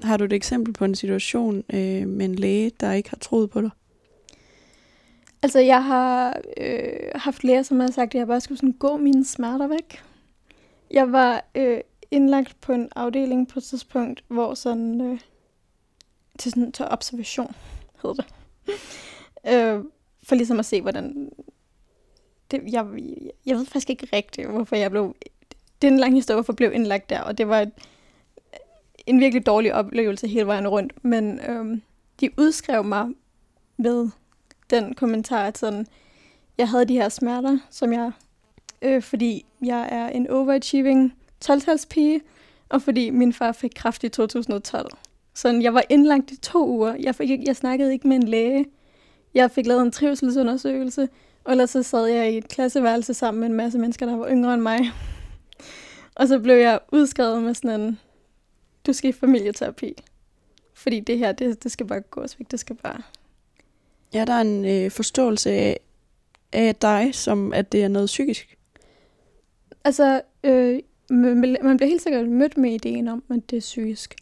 [0.08, 3.50] Har du et eksempel på en situation øh, med en læge, der ikke har troet
[3.50, 3.70] på dig?
[5.42, 8.96] Altså, jeg har øh, haft læger, som har sagt, at jeg bare skulle sådan gå
[8.96, 10.02] mine smerter væk.
[10.90, 15.20] Jeg var øh, indlagt på en afdeling på et tidspunkt, hvor sådan, øh,
[16.38, 17.54] til, sådan, til observation,
[18.02, 18.26] hed det.
[19.48, 19.84] øh,
[20.22, 21.30] for ligesom at se, hvordan...
[22.50, 22.86] Det, jeg,
[23.46, 25.16] jeg ved faktisk ikke rigtigt, hvorfor jeg blev...
[25.82, 27.72] Det er en lang historie, hvorfor jeg blev indlagt der, og det var et,
[29.08, 31.04] en virkelig dårlig oplevelse hele vejen rundt.
[31.04, 31.82] Men øhm,
[32.20, 33.06] de udskrev mig
[33.78, 34.08] ved
[34.70, 35.86] den kommentar, at sådan,
[36.58, 38.12] jeg havde de her smerter, som jeg,
[38.82, 42.20] øh, fordi jeg er en overachieving 12-talspige,
[42.68, 44.90] og fordi min far fik kraft i 2012.
[45.34, 46.94] Sådan, jeg var indlagt i to uger.
[47.00, 48.66] Jeg, fik, jeg snakkede ikke med en læge.
[49.34, 51.08] Jeg fik lavet en trivselsundersøgelse,
[51.44, 54.28] og ellers så sad jeg i et klasseværelse sammen med en masse mennesker, der var
[54.30, 54.78] yngre end mig.
[56.18, 57.98] og så blev jeg udskrevet med sådan en,
[58.88, 59.94] du skal i familieterapi.
[60.74, 62.50] Fordi det her, det, det skal bare gås væk.
[62.50, 63.02] Det skal bare
[64.14, 65.80] Ja, der er en øh, forståelse af,
[66.52, 68.58] af dig, som at det er noget psykisk.
[69.84, 74.14] Altså, øh, man bliver helt sikkert mødt med ideen om, at det er psykisk.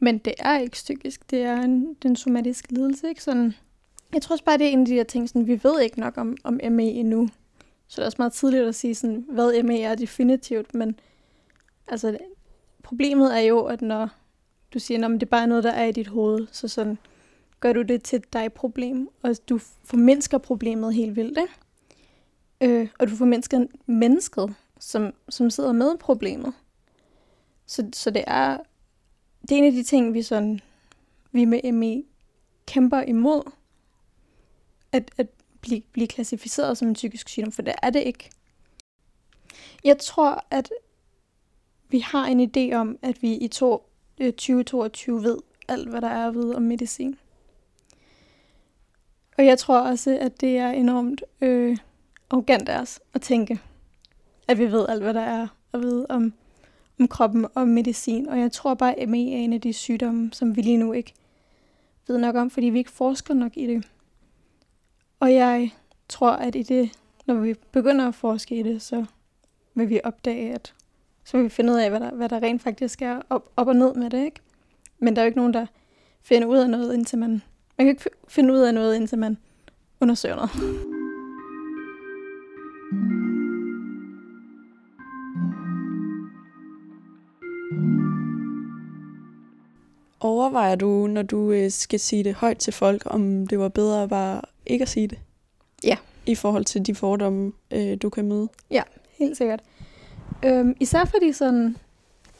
[0.00, 3.08] Men det er ikke psykisk, det er en, det er en somatisk lidelse.
[3.08, 3.22] Ikke?
[3.22, 3.54] Sådan,
[4.14, 6.00] jeg tror også bare, det er en af de der ting, sådan, vi ved ikke
[6.00, 7.28] nok om, om ME endnu.
[7.88, 11.00] Så det er også meget tidligt at sige, sådan, hvad ME er definitivt, men
[11.88, 12.18] altså,
[12.92, 14.08] problemet er jo, at når
[14.74, 16.98] du siger, at det bare er noget, der er i dit hoved, så sådan,
[17.60, 21.54] gør du det til et dig-problem, og du formindsker problemet helt vildt, ikke?
[22.60, 26.52] Øh, og du formindsker mennesket, som, som sidder med problemet.
[27.66, 28.58] Så, så det er
[29.42, 30.60] det er en af de ting, vi sådan
[31.32, 32.04] vi med ME
[32.66, 33.50] kæmper imod,
[34.92, 35.26] at, at
[35.60, 38.30] blive, blive klassificeret som en psykisk sygdom, for det er det ikke.
[39.84, 40.70] Jeg tror, at
[41.92, 43.82] vi har en idé om, at vi i to,
[44.20, 47.16] øh, 2022 ved alt, hvad der er at vide om medicin.
[49.38, 51.76] Og jeg tror også, at det er enormt øh,
[52.30, 53.60] arrogant af os at tænke,
[54.48, 56.32] at vi ved alt, hvad der er at vide om,
[57.00, 58.28] om kroppen og medicin.
[58.28, 60.92] Og jeg tror bare, at ME er en af de sygdomme, som vi lige nu
[60.92, 61.14] ikke
[62.06, 63.88] ved nok om, fordi vi ikke forsker nok i det.
[65.20, 65.70] Og jeg
[66.08, 66.90] tror, at i det,
[67.26, 69.04] når vi begynder at forske i det, så
[69.74, 70.74] vil vi opdage, at
[71.24, 73.76] så vi finde ud af, hvad der, hvad der rent faktisk er op, op og
[73.76, 74.40] ned med det, ikke?
[74.98, 75.66] Men der er jo ikke nogen, der
[76.22, 77.42] finder ud af noget, indtil man
[77.78, 79.38] man kan ikke finde ud af noget, indtil man
[80.00, 80.50] undersøger noget.
[90.20, 94.08] Overvejer du, når du øh, skal sige det højt til folk, om det var bedre
[94.08, 95.18] bare ikke at sige det?
[95.84, 95.96] Ja.
[96.26, 98.48] I forhold til de fordomme, øh, du kan møde?
[98.70, 98.82] Ja,
[99.18, 99.60] helt sikkert.
[100.44, 101.76] Øhm, især fordi sådan,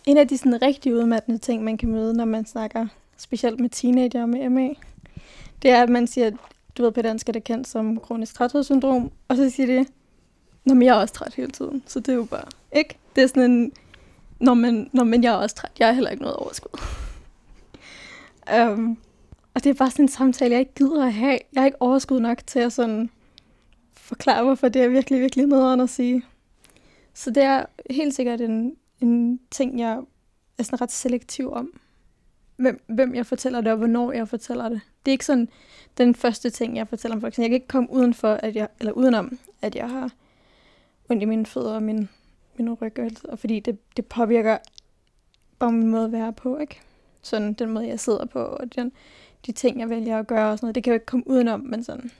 [0.06, 3.68] en af de sådan rigtig udmattende ting, man kan møde, når man snakker specielt med
[3.68, 4.74] teenager med ME,
[5.62, 6.30] det er, at man siger,
[6.78, 9.86] du ved, på dansk er det kendt som kronisk træthedssyndrom, og så siger de,
[10.64, 12.98] når jeg er også træt hele tiden, så det er jo bare, ikke?
[13.16, 13.72] Det er sådan en,
[14.40, 16.80] når man, når man jeg er også træt, jeg er heller ikke noget overskud.
[18.60, 18.98] um,
[19.54, 21.38] og det er bare sådan en samtale, jeg ikke gider at have.
[21.52, 23.10] Jeg har ikke overskud nok til at sådan
[23.94, 26.22] forklare, hvorfor det er virkelig, virkelig noget at sige.
[27.14, 30.00] Så det er helt sikkert en, en ting, jeg
[30.58, 31.80] er sådan ret selektiv om.
[32.56, 34.80] Hvem, hvem jeg fortæller det, og hvornår jeg fortæller det.
[35.04, 35.48] Det er ikke sådan
[35.98, 37.38] den første ting, jeg fortæller om folk.
[37.38, 40.10] Jeg kan ikke komme udenfor, at jeg, eller udenom, at jeg har
[41.08, 42.08] ondt i mine fødder og min,
[42.58, 44.58] min ryg, og fordi det, det påvirker
[45.58, 46.80] bare min måde at være på, ikke?
[47.22, 48.92] Sådan den måde, jeg sidder på, og den,
[49.46, 50.74] de ting, jeg vælger at gøre og sådan noget.
[50.74, 52.10] Det kan jo ikke komme udenom, men sådan,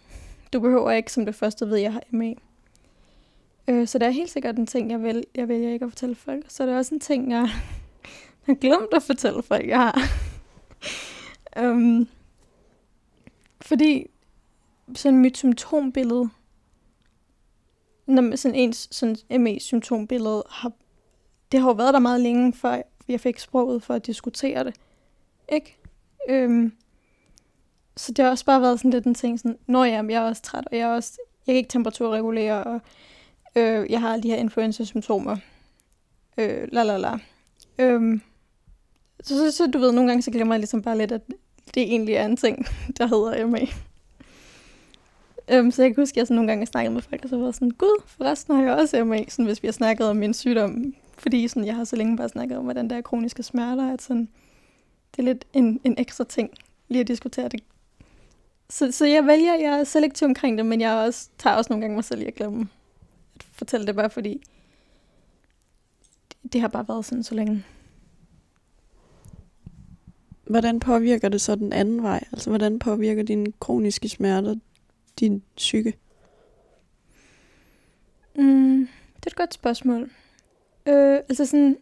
[0.52, 2.35] du behøver ikke som det første ved, jeg har ME.
[3.68, 6.14] Øh, så det er helt sikkert en ting, jeg, vil, jeg vælger ikke at fortælle
[6.14, 6.44] folk.
[6.48, 7.48] Så det er også en ting, jeg
[8.46, 9.98] har glemt at fortælle folk, jeg har.
[11.62, 12.09] um,
[13.68, 14.07] fordi
[14.94, 16.29] sådan mit symptombillede,
[18.07, 20.72] når sådan ens sådan ME-symptombillede, har,
[21.53, 24.75] det har jo været der meget længe, før jeg fik sproget for at diskutere det.
[25.48, 25.79] Ikke?
[26.29, 26.72] Øhm,
[27.96, 30.29] så det har også bare været sådan lidt en ting, sådan, når jeg, jeg er
[30.29, 32.81] også træt, og jeg er også, jeg kan ikke temperaturregulere, og
[33.56, 35.36] øh, jeg har alle de her influenza-symptomer.
[36.38, 37.18] Øh, la la la.
[37.78, 38.22] Øhm,
[39.22, 41.22] så, så, så, du ved, nogle gange så glemmer jeg ligesom bare lidt, at
[41.74, 42.66] det egentlig er en ting,
[42.98, 43.60] der hedder MA.
[45.50, 47.28] Øhm, så jeg kan huske, at jeg sådan nogle gange har snakket med folk, og
[47.28, 50.16] så var sådan, gud, forresten har jeg også MA, sådan, hvis vi har snakket om
[50.16, 50.94] min sygdom.
[51.18, 54.02] Fordi sådan, jeg har så længe bare snakket om, hvordan der er kroniske smerter, at
[54.02, 54.28] sådan,
[55.10, 56.50] det er lidt en, en ekstra ting
[56.88, 57.60] lige at diskutere det.
[58.70, 61.80] Så, så jeg vælger, jeg er selektiv omkring det, men jeg også, tager også nogle
[61.80, 62.68] gange mig selv i at glemme
[63.62, 64.42] fortælle det bare, fordi
[66.53, 67.64] det har bare været sådan så længe.
[70.44, 72.25] Hvordan påvirker det så den anden vej?
[72.33, 74.55] Altså, hvordan påvirker dine kroniske smerter
[75.20, 75.94] din psyke?
[78.37, 80.11] Mm, det er et godt spørgsmål.
[80.87, 81.77] Øh, altså sådan...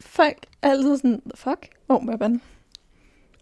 [0.00, 1.68] Folk er altid sådan, fuck?
[1.88, 2.40] Åh, oh, må jeg bande?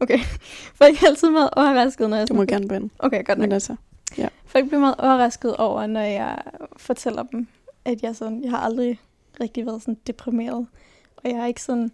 [0.01, 0.19] Okay.
[0.81, 2.29] Folk er altid meget overrasket, når jeg...
[2.29, 2.89] Du må gerne bande.
[2.99, 3.45] Okay, godt nok.
[3.45, 3.77] Men altså,
[4.19, 4.29] ja.
[4.45, 6.43] Folk bliver meget overrasket over, når jeg
[6.77, 7.47] fortæller dem,
[7.85, 8.43] at jeg sådan...
[8.43, 9.01] Jeg har aldrig
[9.41, 10.67] rigtig været sådan deprimeret.
[11.17, 11.91] Og jeg har ikke sådan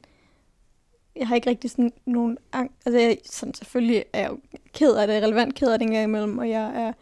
[1.16, 2.74] jeg har ikke rigtig sådan nogen angst.
[2.86, 4.38] Altså, jeg, sådan, selvfølgelig er jeg jo
[4.74, 6.92] ked af det, relevant ked af det en gang imellem, og jeg er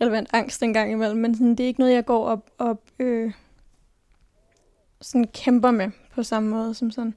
[0.00, 2.80] relevant angst en gang imellem, men sådan, det er ikke noget, jeg går op, op
[2.98, 3.32] øh,
[5.00, 7.14] sådan kæmper med på samme måde, som sådan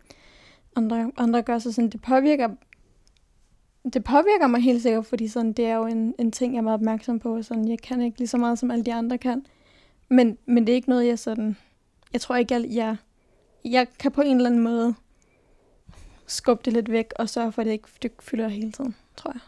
[0.76, 1.60] andre, andre gør.
[1.60, 2.50] Så sådan, det påvirker
[3.94, 6.64] det påvirker mig helt sikkert, fordi sådan, det er jo en, en ting, jeg er
[6.64, 7.42] meget opmærksom på.
[7.42, 9.46] Sådan, jeg kan ikke lige så meget, som alle de andre kan.
[10.10, 11.58] Men, men det er ikke noget, jeg sådan...
[12.14, 12.98] Jeg tror ikke, jeg, jeg,
[13.66, 14.96] jeg kan på en eller anden måde
[16.28, 19.32] skubbe det lidt væk, og sørge for, at det ikke det fylder hele tiden, tror
[19.32, 19.42] jeg.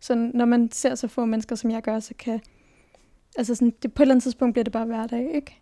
[0.00, 2.40] Så når man ser så få mennesker, som jeg gør, så kan...
[3.36, 5.60] Altså sådan, det, på et eller andet tidspunkt bliver det bare hverdag, ikke?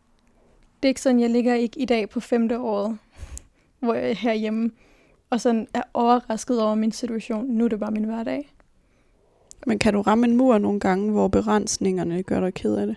[0.77, 2.99] Det er ikke sådan, jeg ligger ikke i dag på femte året,
[3.81, 4.71] hvor jeg er herhjemme,
[5.31, 7.47] og sådan er overrasket over min situation.
[7.47, 8.55] Nu er det bare min hverdag.
[9.67, 12.97] Men kan du ramme en mur nogle gange, hvor begrænsningerne gør dig ked af det?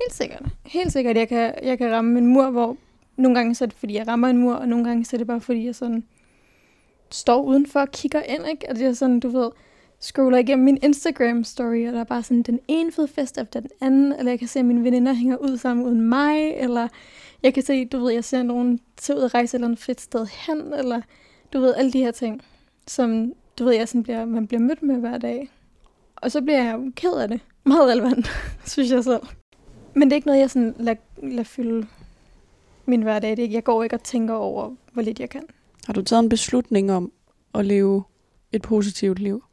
[0.00, 0.42] Helt sikkert.
[0.66, 1.16] Helt sikkert.
[1.16, 2.76] Jeg kan, jeg kan ramme en mur, hvor
[3.16, 5.18] nogle gange så er det, fordi jeg rammer en mur, og nogle gange så er
[5.18, 6.04] det bare, fordi jeg sådan
[7.10, 8.66] står udenfor og kigger ind, ikke?
[8.68, 9.50] Og det er sådan, du ved,
[10.00, 13.70] scroller igennem min Instagram-story, og der er bare sådan den ene fed fest efter den
[13.80, 16.88] anden, eller jeg kan se, at mine veninder hænger ud sammen uden mig, eller
[17.42, 19.80] jeg kan se, du ved, jeg ser nogen tage ud og rejse et eller andet
[19.80, 21.00] fedt sted hen, eller
[21.56, 22.42] du ved, alle de her ting,
[22.86, 25.50] som du ved, jeg sådan bliver, man bliver mødt med hver dag.
[26.16, 27.40] Og så bliver jeg ked af det.
[27.64, 28.28] Meget relevant,
[28.72, 29.22] synes jeg selv.
[29.94, 31.86] Men det er ikke noget, jeg sådan lader, lader fylde
[32.86, 33.36] min hverdag.
[33.36, 35.42] Det, jeg går ikke og tænker over, hvor lidt jeg kan.
[35.86, 37.12] Har du taget en beslutning om
[37.54, 38.04] at leve
[38.52, 39.44] et positivt liv?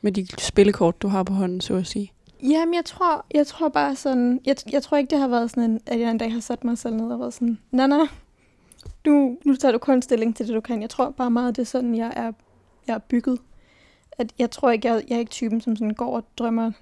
[0.00, 2.12] Med de spillekort, du har på hånden, så at sige.
[2.42, 4.40] Jamen, jeg tror, jeg tror bare sådan...
[4.44, 6.64] Jeg, jeg tror ikke, det har været sådan, en, at jeg en dag har sat
[6.64, 7.58] mig selv ned og været sådan...
[7.70, 7.98] Nana,
[9.06, 10.80] nu, nu tager du kun stilling til det, du kan.
[10.80, 12.32] Jeg tror bare meget, det er sådan, jeg er,
[12.86, 13.40] jeg er bygget.
[14.18, 16.72] At jeg tror ikke, jeg, jeg er ikke typen, som sådan går og drømmer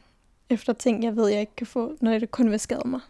[0.50, 3.00] efter ting, jeg ved, jeg ikke kan få, når det kun vil skade mig.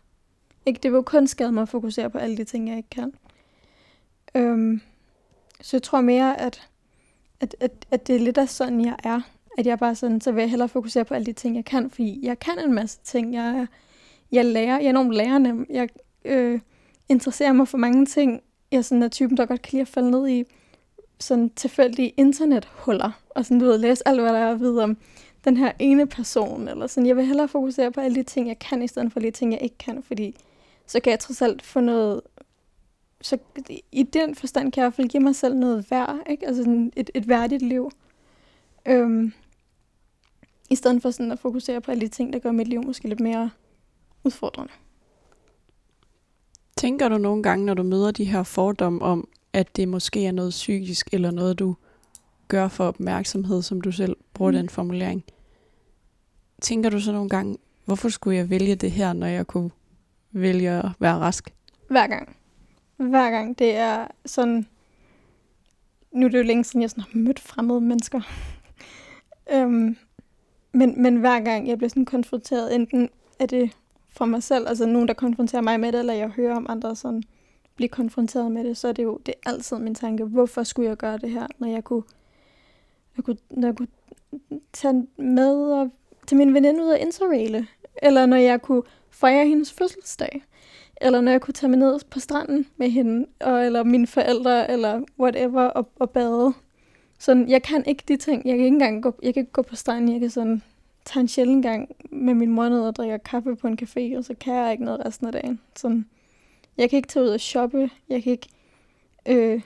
[0.66, 0.80] Ikke?
[0.82, 3.12] Det vil jo kun skade mig at fokusere på alle de ting, jeg ikke kan.
[4.34, 4.80] Øhm,
[5.60, 6.68] så jeg tror mere, at,
[7.40, 9.20] at, at, at det er lidt af sådan, jeg er.
[9.58, 11.90] At jeg bare sådan, så vil jeg hellere fokusere på alle de ting, jeg kan,
[11.90, 13.34] fordi jeg kan en masse ting.
[13.34, 13.66] Jeg,
[14.32, 15.66] jeg lærer, jeg er enormt lærende.
[15.70, 15.88] Jeg
[16.24, 16.60] øh,
[17.08, 18.42] interesserer mig for mange ting.
[18.72, 20.44] Jeg er sådan er typen, der godt kan lide at falde ned i
[21.20, 24.96] sådan tilfældige internethuller, og sådan, du ved, læse alt, hvad der er at vide om
[25.44, 27.06] den her ene person, eller sådan.
[27.06, 29.52] Jeg vil hellere fokusere på alle de ting, jeg kan, i stedet for de ting,
[29.52, 30.36] jeg ikke kan, fordi
[30.86, 32.20] så kan jeg trods alt få noget...
[33.20, 33.38] Så
[33.92, 36.46] i den forstand kan jeg i hvert fald give mig selv noget værd, ikke?
[36.46, 37.90] Altså sådan et, et værdigt liv.
[38.86, 39.32] Øhm,
[40.70, 43.08] I stedet for sådan at fokusere på alle de ting, der gør mit liv måske
[43.08, 43.50] lidt mere
[44.24, 44.72] udfordrende.
[46.82, 50.32] Tænker du nogle gange, når du møder de her fordomme om, at det måske er
[50.32, 51.76] noget psykisk, eller noget, du
[52.48, 54.56] gør for opmærksomhed, som du selv bruger mm.
[54.56, 55.24] den formulering.
[56.60, 59.70] Tænker du så nogle gange, hvorfor skulle jeg vælge det her, når jeg kunne
[60.32, 61.54] vælge at være rask?
[61.88, 62.36] Hver gang.
[62.96, 63.58] Hver gang.
[63.58, 64.66] Det er sådan...
[66.12, 68.20] Nu er det jo længe siden, jeg sådan har mødt fremmede mennesker.
[69.54, 69.96] øhm,
[70.72, 73.70] men, men hver gang jeg bliver sådan konfronteret, enten er det
[74.12, 76.96] for mig selv, altså nogen, der konfronterer mig med det, eller jeg hører om andre
[76.96, 77.22] sådan
[77.76, 80.88] blive konfronteret med det, så er det jo det er altid min tanke, hvorfor skulle
[80.88, 82.02] jeg gøre det her, når jeg kunne,
[83.16, 83.88] jeg kunne, når jeg kunne
[84.72, 85.90] tage med og
[86.26, 87.66] tage min veninde ud og interraile,
[88.02, 90.42] eller når jeg kunne fejre hendes fødselsdag,
[91.00, 94.70] eller når jeg kunne tage mig ned på stranden med hende, og, eller mine forældre,
[94.70, 96.52] eller whatever, og, og bade.
[97.18, 98.46] Sådan, jeg kan ikke de ting.
[98.46, 100.12] Jeg kan ikke engang gå, jeg kan ikke gå på stranden.
[100.12, 100.62] Jeg kan sådan
[101.04, 104.24] tage en sjældent gang med min mor ned og drikke kaffe på en café, og
[104.24, 105.60] så kan jeg ikke noget resten af dagen.
[105.76, 106.06] Sådan,
[106.76, 107.90] jeg kan ikke tage ud og shoppe.
[108.08, 108.48] Jeg kan ikke
[109.26, 109.62] øh,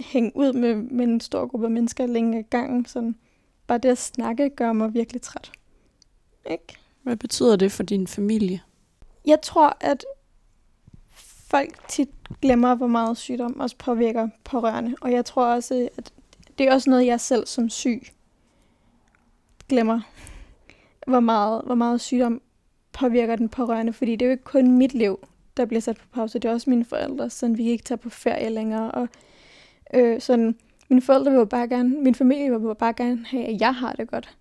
[0.00, 2.86] hænge ud med, med en stor gruppe mennesker længe ad gangen.
[2.86, 3.16] Sådan,
[3.66, 5.52] bare det at snakke gør mig virkelig træt.
[6.50, 6.64] Ikke?
[7.02, 8.60] Hvad betyder det for din familie?
[9.26, 10.04] Jeg tror, at
[11.50, 12.08] folk tit
[12.42, 14.94] glemmer, hvor meget sygdom også påvirker pårørende.
[15.00, 16.12] Og jeg tror også, at
[16.58, 18.02] det er også noget, jeg selv som syg
[19.68, 20.00] glemmer,
[21.06, 22.42] hvor meget, hvor meget sygdom
[22.92, 23.92] påvirker den pårørende.
[23.92, 25.18] Fordi det er jo ikke kun mit liv,
[25.56, 26.38] der bliver sat på pause.
[26.38, 28.90] Det er også mine forældre, så vi ikke tager på ferie længere.
[28.90, 29.08] Og
[29.94, 30.56] øh, sådan,
[30.88, 34.10] mine forældre vil bare gerne, min familie vil bare gerne have, at jeg har det
[34.10, 34.36] godt.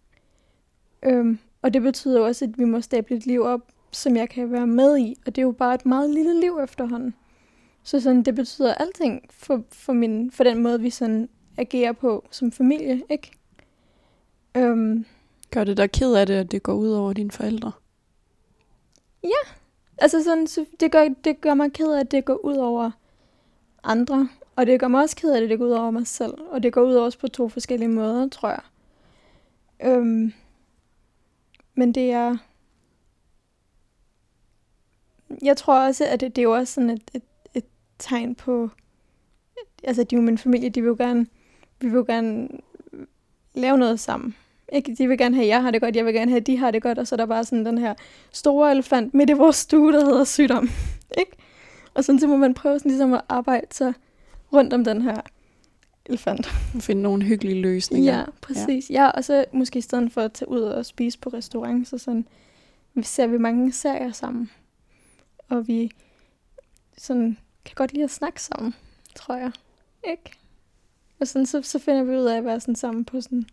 [1.03, 4.51] Øhm, og det betyder også, at vi må stable et liv op, som jeg kan
[4.51, 5.15] være med i.
[5.25, 7.13] Og det er jo bare et meget lille liv efterhånden.
[7.83, 12.27] Så sådan, det betyder alting for, for, min, for den måde, vi sådan agerer på
[12.31, 13.31] som familie, ikke?
[14.57, 15.05] Øhm,
[15.51, 17.71] Gør det dig ked af det, at det går ud over dine forældre?
[19.23, 19.51] Ja,
[19.97, 20.47] altså sådan,
[20.79, 22.91] det, gør, det gør mig ked af, at det går ud over
[23.83, 24.29] andre.
[24.55, 26.33] Og det gør mig også ked af, at det går ud over mig selv.
[26.51, 28.61] Og det går ud over os på to forskellige måder, tror jeg.
[29.83, 30.33] Øhm,
[31.75, 32.37] men det er...
[35.41, 37.65] Jeg tror også, at det, det er jo også sådan et, et, et
[37.99, 38.69] tegn på...
[39.83, 41.27] Altså, de er jo min familie, de vil jo gerne...
[41.79, 42.47] Vi vil jo gerne
[43.53, 44.35] lave noget sammen.
[44.71, 44.95] Ikke?
[44.95, 46.57] De vil gerne have, at jeg har det godt, jeg vil gerne have, at de
[46.57, 47.93] har det godt, og så er der bare sådan den her
[48.31, 50.69] store elefant midt i vores stue, der hedder sygdom.
[51.19, 51.31] ikke?
[51.93, 53.93] Og sådan så må man prøve sådan ligesom at arbejde sig
[54.53, 55.21] rundt om den her
[56.05, 56.45] elefant.
[56.79, 58.17] Finde nogle hyggelige løsninger.
[58.17, 58.89] Ja, præcis.
[58.89, 59.03] Ja.
[59.03, 61.97] ja, og så måske i stedet for at tage ud og spise på restaurant, så
[61.97, 62.27] sådan,
[62.93, 64.51] vi ser vi mange serier sammen.
[65.49, 65.91] Og vi
[66.97, 68.75] sådan, kan godt lide at snakke sammen,
[69.15, 69.51] tror jeg.
[70.09, 70.31] Ikke?
[71.19, 73.45] Og sådan, så, så finder vi ud af at være sådan sammen på sådan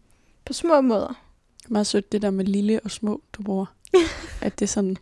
[0.49, 1.21] på små måder.
[1.69, 3.67] Meget sødt det der med lille og små, du bruger.
[4.43, 4.97] at det er sådan...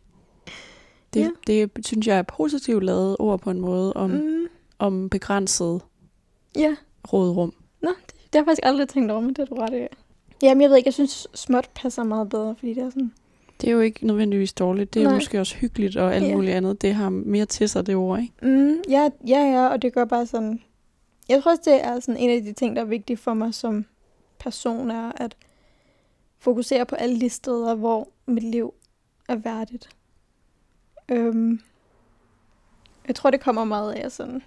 [1.14, 1.30] Det, ja.
[1.46, 4.46] det synes jeg er positivt lavet ord på en måde om, mm.
[4.78, 5.80] om begrænset
[6.56, 6.76] ja.
[7.12, 7.52] rådrum.
[7.82, 9.86] Nå, det, det har jeg faktisk aldrig tænkt over, men det er du ret i.
[10.42, 13.12] Jamen, jeg ved ikke, jeg synes småt passer meget bedre, fordi det er sådan...
[13.60, 14.94] Det er jo ikke nødvendigvis dårligt.
[14.94, 15.14] Det er Nej.
[15.14, 16.34] måske også hyggeligt og alt ja.
[16.34, 16.82] muligt andet.
[16.82, 18.34] Det har mere til sig, det ord, ikke?
[18.42, 20.60] Mm, ja, ja, ja, og det gør bare sådan...
[21.28, 23.54] Jeg tror også, det er sådan en af de ting, der er vigtige for mig
[23.54, 23.84] som
[24.38, 25.36] person er at
[26.38, 28.74] fokusere på alle de steder, hvor mit liv
[29.28, 29.88] er værdigt.
[31.08, 31.60] Øhm,
[33.06, 34.42] jeg tror, det kommer meget af sådan,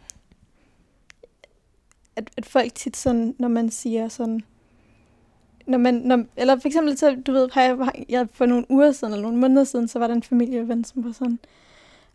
[2.15, 4.41] at, at folk tit sådan, når man siger sådan,
[5.67, 8.91] når man, når, eller for eksempel, så, du ved, har jeg, jeg for nogle uger
[8.91, 11.39] siden, eller nogle måneder siden, så var der en familieven, som var sådan,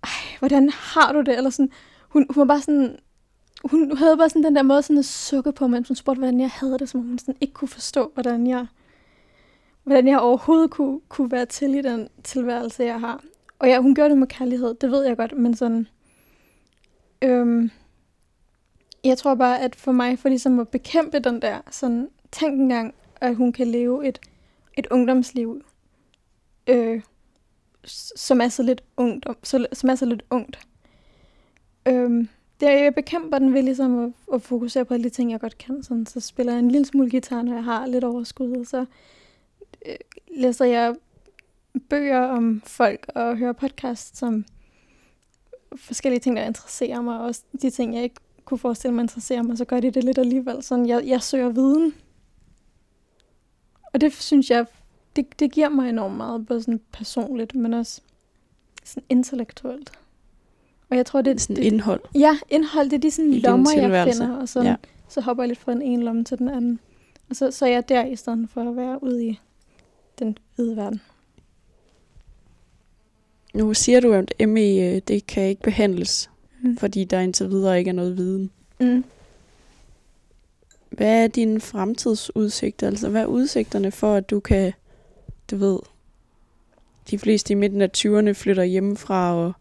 [0.02, 1.36] ej, hvordan har du det?
[1.36, 1.70] Eller sådan,
[2.08, 2.98] hun, hun var bare sådan,
[3.64, 6.40] hun havde bare sådan den der måde sådan at sukke på, mens hun spurgte, hvordan
[6.40, 8.66] jeg havde det, som hun sådan ikke kunne forstå, hvordan jeg,
[9.84, 13.24] hvordan jeg overhovedet kunne, kunne være til i den tilværelse, jeg har.
[13.58, 15.88] Og ja, hun gjorde det med kærlighed, det ved jeg godt, men sådan...
[17.22, 17.70] Øhm,
[19.04, 22.94] jeg tror bare, at for mig, for ligesom at bekæmpe den der, sådan, tænk engang,
[23.20, 24.20] at hun kan leve et,
[24.78, 25.62] et ungdomsliv,
[26.66, 27.02] øh,
[28.16, 30.58] som er så lidt ungt, så, som er så lidt ungt.
[31.88, 32.28] Øhm,
[32.60, 35.58] det, jeg bekæmper den ved ligesom at, at fokusere på alle de ting, jeg godt
[35.58, 35.82] kan.
[35.82, 38.84] Sådan, så spiller jeg en lille smule guitar, når jeg har lidt overskud, og så
[39.86, 39.96] øh,
[40.36, 40.94] læser jeg
[41.90, 44.44] bøger om folk og hører podcast som
[45.76, 49.42] forskellige ting, der interesserer mig, og også de ting, jeg ikke kunne forestille mig interesserer
[49.42, 50.62] mig, så gør de det lidt alligevel.
[50.62, 51.94] Sådan, jeg, jeg søger viden.
[53.92, 54.66] Og det synes jeg,
[55.16, 58.00] det, det giver mig enormt meget, både sådan personligt, men også
[58.84, 59.98] sådan intellektuelt.
[60.94, 61.38] Og jeg tror, det er...
[61.38, 62.00] Sådan det, indhold.
[62.14, 62.90] Ja, indhold.
[62.90, 64.36] Det er de sådan I lommer, jeg finder.
[64.36, 64.76] Og sådan, ja.
[65.08, 66.78] så hopper jeg lidt fra den ene lomme til den anden.
[67.30, 69.40] Og så, så er jeg der, i stedet for at være ude i
[70.18, 71.00] den hvide verden.
[73.54, 76.30] Nu siger du, at ME øh, det kan ikke behandles,
[76.62, 76.76] Mm.
[76.76, 78.50] fordi der indtil videre ikke er noget viden.
[78.80, 79.04] Mm.
[80.90, 82.86] Hvad er dine fremtidsudsigter?
[82.86, 84.72] Altså, hvad er udsigterne for, at du kan,
[85.50, 85.78] du ved,
[87.10, 89.52] de fleste i midten af 20'erne flytter hjemmefra og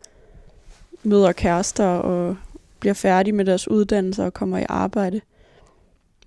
[1.04, 2.38] møder kærester og
[2.80, 5.22] bliver færdige med deres uddannelser og kommer i arbejde.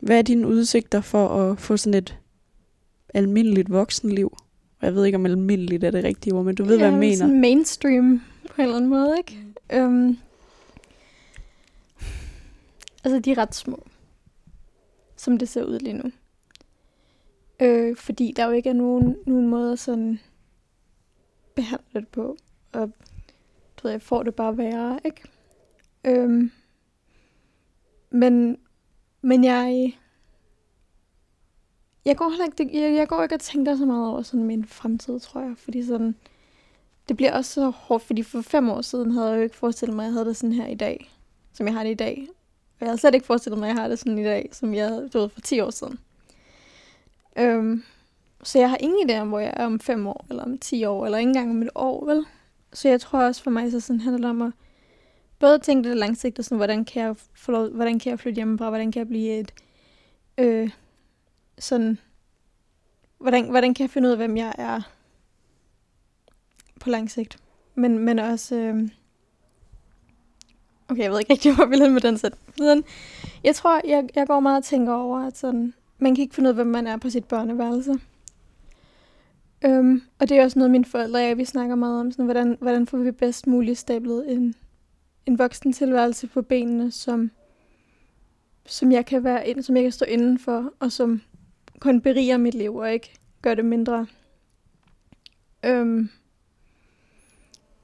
[0.01, 2.19] Hvad er dine udsigter for at få sådan et
[3.15, 4.37] almindeligt voksenliv?
[4.83, 7.17] Jeg ved ikke, om almindeligt er det rigtige ord, men du ved, hvad jeg mener.
[7.17, 9.39] Sådan mainstream på en eller anden måde, ikke?
[9.73, 9.77] Mm.
[9.77, 10.19] Øhm,
[13.05, 13.83] altså, de er ret små,
[15.17, 16.11] som det ser ud lige nu.
[17.61, 20.21] Øh, fordi der jo ikke er nogen, nogen måde sådan
[21.55, 22.37] behandle det på.
[22.73, 22.91] Og
[23.77, 25.23] du ved, jeg får det bare værre, ikke?
[26.05, 26.51] Øhm,
[28.11, 28.59] men,
[29.23, 29.97] men jeg,
[32.05, 34.65] jeg går heller ikke, jeg, jeg går ikke og tænker så meget over sådan min
[34.65, 35.55] fremtid, tror jeg.
[35.57, 36.15] Fordi sådan,
[37.09, 39.97] det bliver også så hårdt, fordi for fem år siden havde jeg jo ikke forestillet
[39.97, 41.11] mig, at jeg havde det sådan her i dag,
[41.53, 42.27] som jeg har det i dag.
[42.75, 44.75] Og jeg havde slet ikke forestillet mig, at jeg har det sådan i dag, som
[44.75, 45.99] jeg havde du ved, for 10 år siden.
[47.39, 47.83] Øhm,
[48.43, 50.85] så jeg har ingen idé om, hvor jeg er om fem år, eller om 10
[50.85, 52.27] år, eller ikke engang om et år, vel?
[52.73, 54.53] Så jeg tror også for mig, så sådan handler det om at
[55.39, 58.69] både tænke det langsigtet, sådan, hvordan kan jeg, få lov, hvordan kan jeg flytte hjemmefra,
[58.69, 59.53] hvordan kan jeg blive et,
[60.39, 60.71] øh,
[61.59, 61.99] sådan,
[63.19, 64.81] hvordan, hvordan kan jeg finde ud af, hvem jeg er
[66.81, 67.39] på lang sigt.
[67.75, 68.89] Men, men også, øh,
[70.89, 72.35] okay, jeg ved ikke rigtig, hvor vi med den sæt.
[72.59, 72.85] Sådan,
[73.45, 76.49] jeg tror, jeg, jeg går meget og tænker over, at sådan, man kan ikke finde
[76.49, 78.01] ud af, hvem man er på sit børneværelse.
[79.67, 82.25] Øhm, og det er også noget, mine forældre og jeg, vi snakker meget om, sådan,
[82.25, 84.55] hvordan, hvordan får vi bedst muligt stablet en,
[85.27, 87.31] en voksen tilværelse på benene, som,
[88.67, 91.23] som jeg kan være ind, som jeg kan stå inden for, og som
[91.79, 94.07] kun beriger mit liv, og ikke gør det mindre.
[95.65, 96.09] Øhm,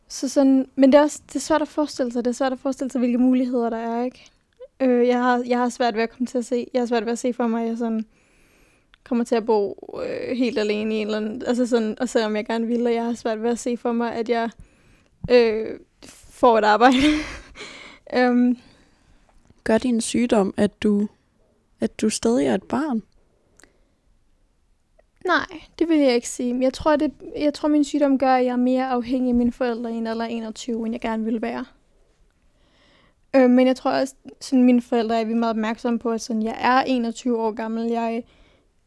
[0.08, 2.24] så sådan, men det er også det er svært at forestille sig.
[2.24, 4.30] Det er svært at forestille sig, hvilke muligheder der er, ikke?
[4.80, 7.04] Øh, jeg, har, jeg har svært ved at komme til at se, jeg har svært
[7.04, 8.06] ved at se for mig, at jeg sådan
[9.04, 12.36] kommer til at bo øh, helt alene i en eller anden, altså sådan, og selvom
[12.36, 14.50] jeg gerne vil, og jeg har svært ved at se for mig, at jeg
[15.30, 15.80] øh,
[16.30, 16.96] får et arbejde.
[18.16, 18.58] øhm,
[19.64, 21.08] Gør din sygdom, at du,
[21.80, 23.02] at du stadig er et barn?
[25.26, 26.58] nej, det vil jeg ikke sige.
[26.60, 29.52] Jeg tror, det, jeg tror, min sygdom gør, at jeg er mere afhængig af mine
[29.52, 31.64] forældre i en alder af 21, end jeg gerne ville være.
[33.36, 36.42] Øh, men jeg tror også, sådan mine forældre er vi meget opmærksomme på, at sådan,
[36.42, 37.90] jeg er 21 år gammel.
[37.90, 38.24] Jeg,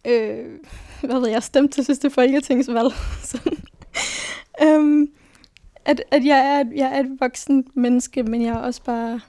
[0.08, 0.60] øh,
[1.02, 2.92] hvad ved jeg, stemte til sidste folketingsvalg.
[3.32, 3.58] sådan.
[4.64, 5.12] øhm,
[5.86, 9.22] at, at jeg, er, jeg er et voksen menneske, men jeg er også bare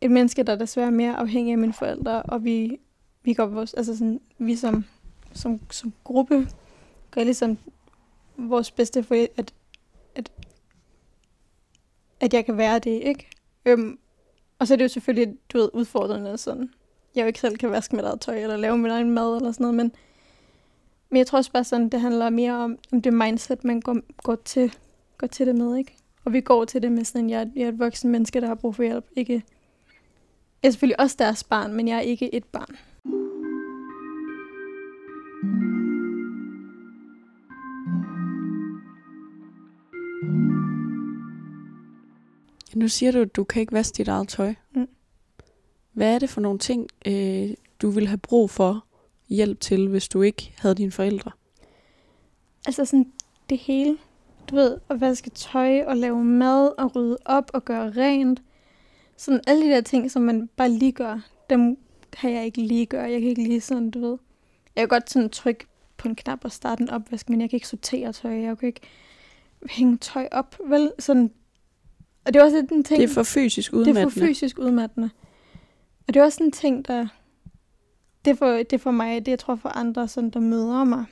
[0.00, 2.78] et menneske, der desværre er mere afhængig af mine forældre, og vi,
[3.22, 4.84] vi går vores, altså sådan, vi som,
[5.32, 6.48] som, som gruppe
[7.10, 7.58] gør ligesom
[8.36, 9.52] vores bedste for, at,
[10.14, 10.32] at,
[12.20, 13.30] at jeg kan være det, ikke?
[13.64, 13.98] Øhm,
[14.58, 16.70] og så er det jo selvfølgelig, du ved, udfordrende sådan.
[17.14, 19.52] Jeg jo ikke selv kan vaske mit eget tøj, eller lave min egen mad, eller
[19.52, 19.92] sådan noget, men,
[21.10, 23.96] men jeg tror også bare sådan, det handler mere om, om det mindset, man går,
[24.22, 24.76] går, til,
[25.18, 25.96] går til det med, ikke?
[26.24, 28.54] Og vi går til det med sådan, jeg, jeg er et voksen menneske, der har
[28.54, 29.42] brug for hjælp, ikke...
[30.62, 32.76] Jeg er selvfølgelig også deres barn, men jeg er ikke et barn.
[42.74, 44.54] Nu siger du, at du kan ikke vaske dit eget tøj.
[44.74, 44.88] Mm.
[45.92, 47.50] Hvad er det for nogle ting, øh,
[47.82, 48.84] du ville have brug for
[49.30, 51.30] hjælp til, hvis du ikke havde dine forældre?
[52.66, 53.12] Altså sådan
[53.50, 53.96] det hele.
[54.50, 58.42] Du ved, at vaske tøj og lave mad og rydde op og gøre rent.
[59.16, 61.20] Sådan alle de der ting, som man bare lige gør,
[61.50, 61.76] dem
[62.12, 63.10] kan jeg ikke lige gøre.
[63.10, 64.18] Jeg kan ikke lige sådan, du ved.
[64.76, 65.66] Jeg kan godt sådan trykke
[65.96, 68.30] på en knap og starte en opvask, men jeg kan ikke sortere tøj.
[68.40, 68.80] Jeg kan ikke
[69.70, 70.56] hænge tøj op.
[70.66, 71.30] Vel, sådan.
[72.24, 73.00] Og det er også lidt en ting...
[73.00, 74.10] Det er for fysisk Det er udmattende.
[74.10, 75.10] for fysisk udmattende.
[76.08, 77.06] Og det er også en ting, der...
[78.24, 81.04] Det for, det for mig, det jeg tror for andre, sådan, der møder mig,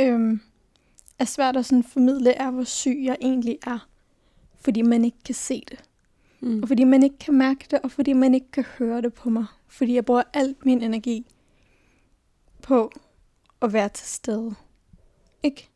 [0.00, 0.40] øhm,
[1.18, 3.88] er svært at sådan formidle, er hvor syg jeg egentlig er.
[4.60, 5.78] Fordi man ikke kan se det.
[6.40, 6.62] Mm.
[6.62, 9.30] Og fordi man ikke kan mærke det, og fordi man ikke kan høre det på
[9.30, 9.46] mig.
[9.68, 11.26] Fordi jeg bruger alt min energi
[12.62, 12.92] på
[13.62, 14.54] at være til stede.
[15.42, 15.70] Ikke?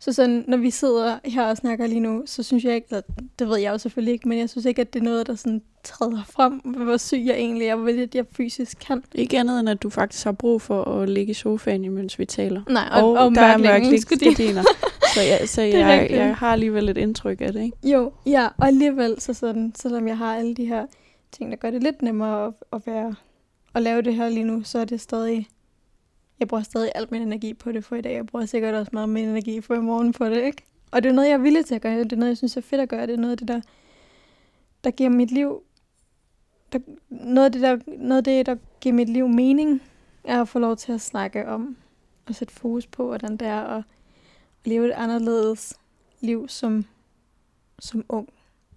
[0.00, 3.02] Så sådan, når vi sidder her og snakker lige nu, så synes jeg ikke, eller
[3.38, 5.34] det ved jeg jo selvfølgelig ikke, men jeg synes ikke, at det er noget, der
[5.34, 9.02] sådan træder frem, hvor syg jeg egentlig er, hvor lidt jeg fysisk kan.
[9.14, 12.24] Ikke andet end, at du faktisk har brug for at ligge i sofaen, imens vi
[12.24, 12.62] taler.
[12.68, 14.62] Nej, og, Og, og der er mørklægningsgardiner.
[15.14, 17.76] så jeg, så jeg, jeg har alligevel et indtryk af det, ikke?
[17.90, 20.86] Jo, ja, og alligevel, så sådan, selvom jeg har alle de her
[21.32, 23.14] ting, der gør det lidt nemmere at, at være,
[23.74, 25.48] at lave det her lige nu, så er det stadig,
[26.40, 28.14] jeg bruger stadig alt min energi på det for i dag.
[28.14, 30.62] Jeg bruger sikkert også meget min energi for i morgen på det, ikke?
[30.90, 31.98] Og det er noget, jeg er villig til at gøre.
[31.98, 33.06] Det er noget, jeg synes er fedt at gøre.
[33.06, 33.60] Det er noget af det, der,
[34.84, 35.62] der giver mit liv...
[36.72, 36.78] Der,
[37.08, 39.82] noget, af det, der, noget af det, der giver mit liv mening,
[40.24, 41.76] er at få lov til at snakke om
[42.26, 43.82] og sætte fokus på, hvordan det er at
[44.64, 45.74] leve et anderledes
[46.20, 46.84] liv som,
[47.78, 48.28] som ung.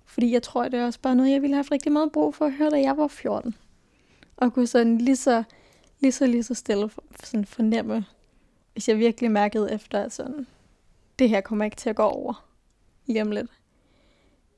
[0.06, 2.36] Fordi jeg tror, det er også bare noget, jeg ville have haft rigtig meget brug
[2.36, 3.56] for at høre, da jeg var 14.
[4.38, 5.44] Og kunne sådan lige så,
[6.04, 8.06] lige så, lige så stille for, sådan fornemme,
[8.74, 10.48] hvis jeg virkelig mærkede efter, at sådan,
[11.20, 12.46] det her kommer ikke til at gå over
[13.06, 13.52] lige om lidt.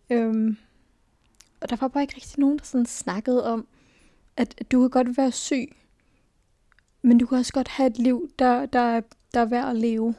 [0.09, 0.57] Øhm,
[1.61, 3.67] og der var bare ikke rigtig nogen, der sådan snakkede om,
[4.37, 5.75] at du kan godt være syg,
[7.01, 9.01] men du kan også godt have et liv, der, der,
[9.33, 10.15] der er værd at leve.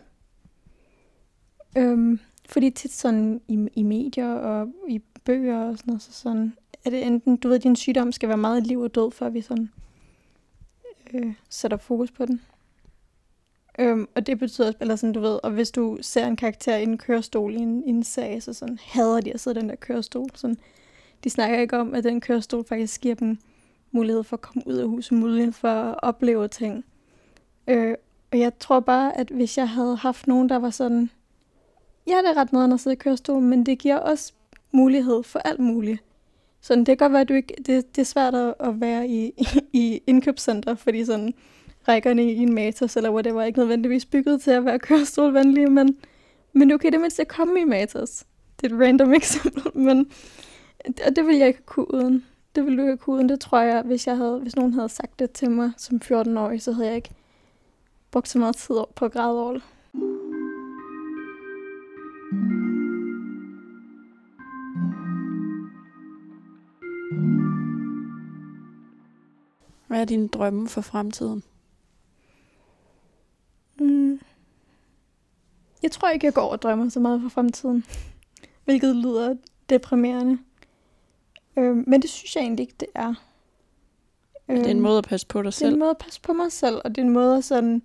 [1.76, 6.56] Øhm, fordi tit sådan i, i medier og i bøger og sådan noget, så sådan,
[6.84, 9.40] er det enten, du ved, din sygdom skal være meget liv og død, før vi
[9.40, 9.70] sådan
[11.14, 12.40] øh, sætter fokus på den.
[13.78, 16.82] Øhm, og det betyder, eller sådan, du ved, og hvis du ser en karakter i
[16.82, 19.68] en kørestol i en, i en sag, så sådan, hader de at sidde i den
[19.68, 20.28] der kørestol.
[20.34, 20.57] Sådan,
[21.24, 23.38] de snakker ikke om, at den kørestol faktisk giver dem
[23.90, 26.84] mulighed for at komme ud af huset, mulighed for at opleve ting.
[27.68, 27.94] Øh,
[28.32, 31.11] og jeg tror bare, at hvis jeg havde haft nogen, der var sådan,
[32.07, 34.32] ja, det er ret noget at sidde i kørestol, men det giver også
[34.72, 36.02] mulighed for alt muligt.
[36.66, 39.26] Så det kan godt være, at du ikke, det, det er svært at være i,
[39.26, 41.34] i, i indkøbscenter, fordi sådan
[41.88, 45.96] rækkerne i en Matas eller whatever er ikke nødvendigvis bygget til at være kørestolvenlige, men,
[46.52, 48.26] men du kan det mindste komme i Matas.
[48.60, 50.10] Det er et random eksempel, men
[51.06, 52.24] og det vil jeg ikke kunne uden.
[52.56, 53.28] Det ville du ikke kunne uden.
[53.28, 56.62] Det tror jeg, hvis, jeg havde, hvis nogen havde sagt det til mig som 14-årig,
[56.62, 57.10] så havde jeg ikke
[58.10, 59.62] brugt så meget tid på at græde over det.
[69.87, 71.43] Hvad er dine drømme for fremtiden?
[73.80, 74.20] Mm.
[75.82, 77.84] Jeg tror ikke, jeg går og drømmer så meget for fremtiden.
[78.64, 79.34] Hvilket lyder
[79.70, 80.39] deprimerende.
[81.57, 83.14] Øh, men det synes jeg egentlig ikke, det er.
[84.49, 85.66] Øh, det er en måde at passe på dig selv.
[85.66, 87.45] Det er en måde at passe på mig selv, og det er en måde at
[87.45, 87.82] sådan...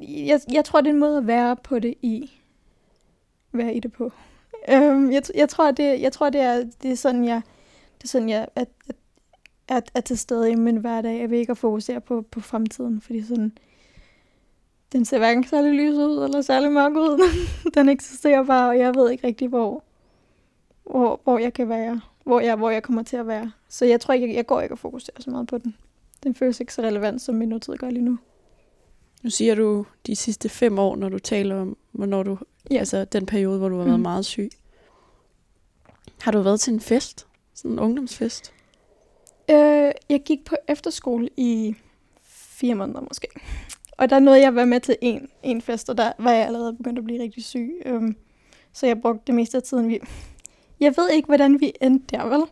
[0.00, 2.30] Jeg, jeg tror, det er en måde at være på det i.
[3.52, 4.12] Være i det på.
[4.68, 7.42] Øh, jeg, jeg tror, det, jeg tror, det er, det er sådan, jeg,
[7.98, 8.96] det er sådan, jeg at, at,
[9.70, 11.20] er, er til stede i min hverdag.
[11.20, 13.52] Jeg vil ikke at fokusere på, på fremtiden, fordi sådan,
[14.92, 17.22] den ser hverken særlig lys ud, eller særlig mørk ud.
[17.74, 19.84] den eksisterer bare, og jeg ved ikke rigtig, hvor,
[20.84, 23.52] hvor, hvor jeg kan være, hvor jeg, hvor jeg kommer til at være.
[23.68, 25.76] Så jeg tror ikke, jeg, jeg går ikke og fokuserer så meget på den.
[26.22, 28.18] Den føles ikke så relevant, som min nutid gør lige nu.
[29.22, 32.38] Nu siger du de sidste fem år, når du taler om, hvornår du,
[32.70, 32.78] ja.
[32.78, 34.02] altså den periode, hvor du har været mm.
[34.02, 34.50] meget syg.
[36.20, 37.26] Har du været til en fest?
[37.54, 38.52] Sådan en ungdomsfest?
[39.50, 41.74] Øh, jeg gik på efterskole i
[42.24, 43.28] fire måneder måske.
[43.92, 46.46] Og der nåede jeg at være med til en, en fest, og der var jeg
[46.46, 47.82] allerede begyndt at blive rigtig syg.
[47.86, 48.16] Øhm,
[48.72, 49.88] så jeg brugte det meste af tiden.
[49.88, 50.00] Vi...
[50.80, 52.42] Jeg ved ikke, hvordan vi endte der, vel?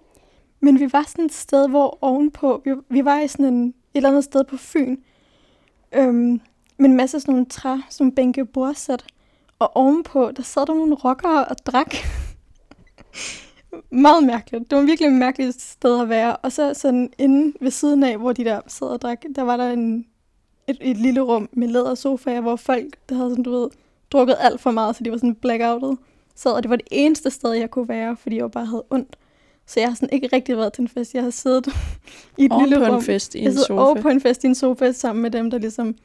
[0.60, 2.62] Men vi var sådan et sted, hvor ovenpå...
[2.64, 4.96] Vi, vi var i sådan en, et eller andet sted på Fyn.
[5.92, 6.40] Øhm,
[6.78, 9.04] med en masse sådan nogle træ, som bænke bordsæt.
[9.58, 11.94] Og ovenpå, der sad der nogle rockere og drak
[13.90, 14.70] meget mærkeligt.
[14.70, 16.36] Det var virkelig et mærkeligt sted at være.
[16.36, 19.56] Og så sådan inde ved siden af, hvor de der sad og drak, der var
[19.56, 20.06] der en,
[20.68, 23.68] et, et lille rum med lædersofaer, hvor folk, der havde sådan, du ved,
[24.10, 25.98] drukket alt for meget, så de var sådan blackoutet,
[26.34, 29.16] sad, og det var det eneste sted, jeg kunne være, fordi jeg bare havde ondt.
[29.66, 31.14] Så jeg har sådan ikke rigtig været til en fest.
[31.14, 31.66] Jeg har siddet
[32.38, 32.94] i et lille på rum.
[32.94, 33.72] en fest i en jeg sofa.
[33.74, 35.96] over på en fest i en sofa sammen med dem, der ligesom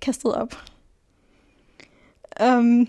[0.00, 0.54] kastede op.
[2.44, 2.88] Um,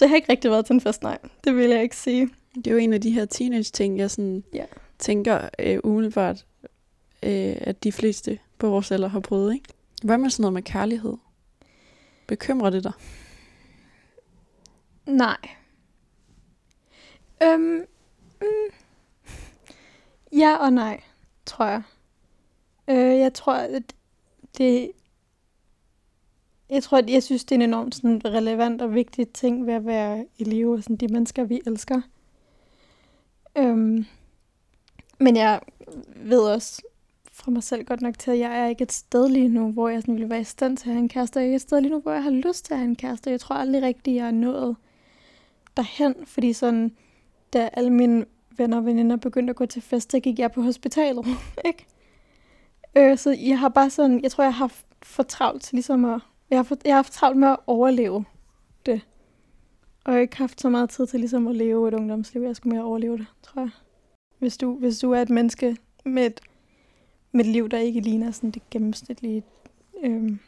[0.00, 1.18] så jeg har ikke rigtig været til en fest, nej.
[1.44, 2.30] Det vil jeg ikke sige.
[2.54, 4.64] Det er jo en af de her teenage-ting, jeg sådan ja.
[4.98, 6.46] tænker øh, umiddelbart,
[7.22, 9.54] øh, at de fleste på vores alder har prøvet.
[9.54, 9.68] Ikke?
[10.02, 11.16] Hvad med sådan noget med kærlighed?
[12.26, 12.92] Bekymrer det dig?
[15.06, 15.36] Nej.
[17.42, 17.84] Øhm,
[18.40, 18.46] mm,
[20.32, 21.00] ja og nej,
[21.46, 21.82] tror jeg.
[22.88, 23.82] Øh, jeg tror, at
[24.58, 24.90] det...
[26.70, 29.74] Jeg tror, at jeg synes, det er en enormt sådan, relevant og vigtig ting ved
[29.74, 32.00] at være i live, og sådan, de mennesker, vi elsker.
[33.58, 34.06] Øhm,
[35.18, 35.60] men jeg
[36.16, 36.82] ved også
[37.32, 39.88] fra mig selv godt nok til, at jeg er ikke et sted lige nu, hvor
[39.88, 41.38] jeg sådan ville være i stand til at have en kæreste.
[41.38, 42.96] Jeg er ikke et sted lige nu, hvor jeg har lyst til at have en
[42.96, 43.30] kæreste.
[43.30, 44.76] Jeg tror aldrig rigtigt, jeg er nået
[45.76, 46.96] derhen, fordi sådan,
[47.52, 48.24] da alle mine
[48.56, 51.26] venner og veninder begyndte at gå til fest, så gik jeg på hospitalet,
[51.64, 51.86] ikke?
[52.96, 56.20] Øh, så jeg har bare sådan, jeg tror, jeg har for travlt til ligesom at,
[56.50, 58.24] jeg har, for, jeg har haft travlt med at overleve
[58.86, 59.00] det.
[60.04, 62.42] Og jeg har ikke haft så meget tid til ligesom at leve et ungdomsliv.
[62.42, 63.70] Jeg skulle mere overleve det, tror jeg.
[64.38, 66.40] Hvis du, hvis du er et menneske med et,
[67.32, 69.42] mit liv, der ikke ligner sådan det gennemsnitlige,
[70.04, 70.38] øh,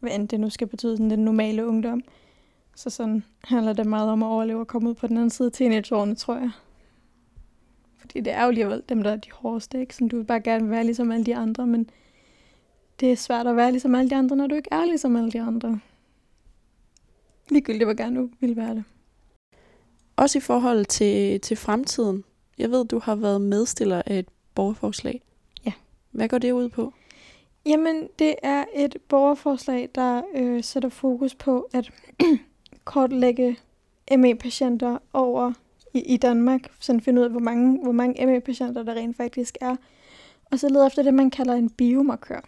[0.00, 2.02] hvad end det nu skal betyde, sådan den normale ungdom.
[2.76, 5.46] Så sådan handler det meget om at overleve og komme ud på den anden side
[5.46, 6.50] af teenageårene, tror jeg.
[7.96, 9.94] Fordi det er jo alligevel dem, der er de hårdeste, ikke?
[9.94, 11.90] Sådan, du vil bare gerne være ligesom alle de andre, men
[13.00, 15.30] det er svært at være ligesom alle de andre, når du ikke er ligesom alle
[15.30, 15.80] de andre.
[17.48, 18.84] Ligegyldigt, hvor gerne du vil være det.
[20.16, 22.24] Også i forhold til, til fremtiden.
[22.58, 25.22] Jeg ved, du har været medstiller af et borgerforslag.
[25.66, 25.72] Ja.
[26.10, 26.92] Hvad går det ud på?
[27.66, 31.90] Jamen, det er et borgerforslag, der øh, sætter fokus på at
[32.84, 33.58] kortlægge
[34.16, 35.52] ME-patienter over
[35.94, 39.58] i, i Danmark, sådan finde ud af, hvor mange, hvor mange ME-patienter der rent faktisk
[39.60, 39.76] er,
[40.50, 42.40] og så lede efter det, man kalder en biomarkør.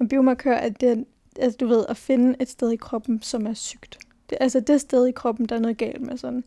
[0.00, 1.04] En biomarkør er det,
[1.36, 3.98] altså, du ved, at finde et sted i kroppen, som er sygt.
[4.30, 6.44] Det, altså det sted i kroppen, der er noget galt med sådan.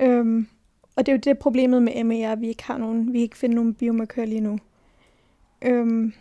[0.00, 0.48] Øhm,
[0.96, 3.20] og det er jo det problemet med ME, er, at vi ikke har nogen, vi
[3.20, 4.58] ikke finder nogen biomarkør lige nu.
[5.62, 6.12] Øhm,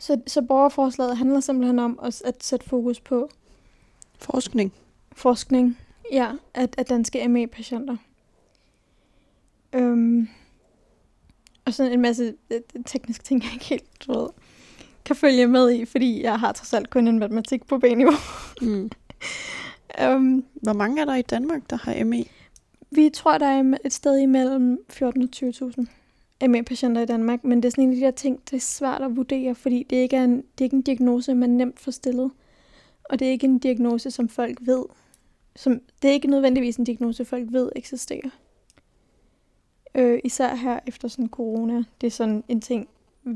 [0.00, 3.30] så, så borgerforslaget handler simpelthen om at, at sætte fokus på
[4.18, 4.72] Forskning.
[5.12, 5.78] forskning
[6.12, 7.96] ja, af, af danske ME-patienter.
[9.72, 10.28] Øhm,
[11.64, 14.28] og sådan en masse øh, tekniske ting, jeg ikke helt ved,
[15.08, 18.12] kan følge med i, fordi jeg har trods alt kun en matematik på B-niveau.
[18.60, 18.90] Mm.
[20.04, 22.24] um, Hvor mange er der i Danmark, der har ME?
[22.90, 27.68] vi tror, der er et sted imellem 14 og 20.000 ME-patienter i Danmark, men det
[27.68, 30.16] er sådan en af de der ting, det er svært at vurdere, fordi det ikke
[30.16, 32.30] er en, det er ikke en diagnose, man nemt får stillet.
[33.04, 34.84] Og det er ikke en diagnose, som folk ved.
[35.56, 38.30] Som, det er ikke nødvendigvis en diagnose, folk ved eksisterer.
[39.94, 41.84] Øh, især her efter sådan corona.
[42.00, 42.88] Det er sådan en ting,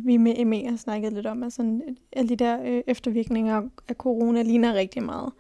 [0.05, 1.43] vi med ME har snakket lidt om.
[1.43, 1.81] Altså,
[2.13, 5.33] alle de der øh, eftervirkninger af corona ligner rigtig meget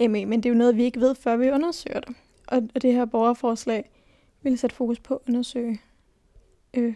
[0.00, 2.16] ME, men det er jo noget, vi ikke ved, før vi undersøger det.
[2.46, 3.90] Og, og det her borgerforslag
[4.42, 5.80] vil sætte fokus på at undersøge
[6.74, 6.94] øh,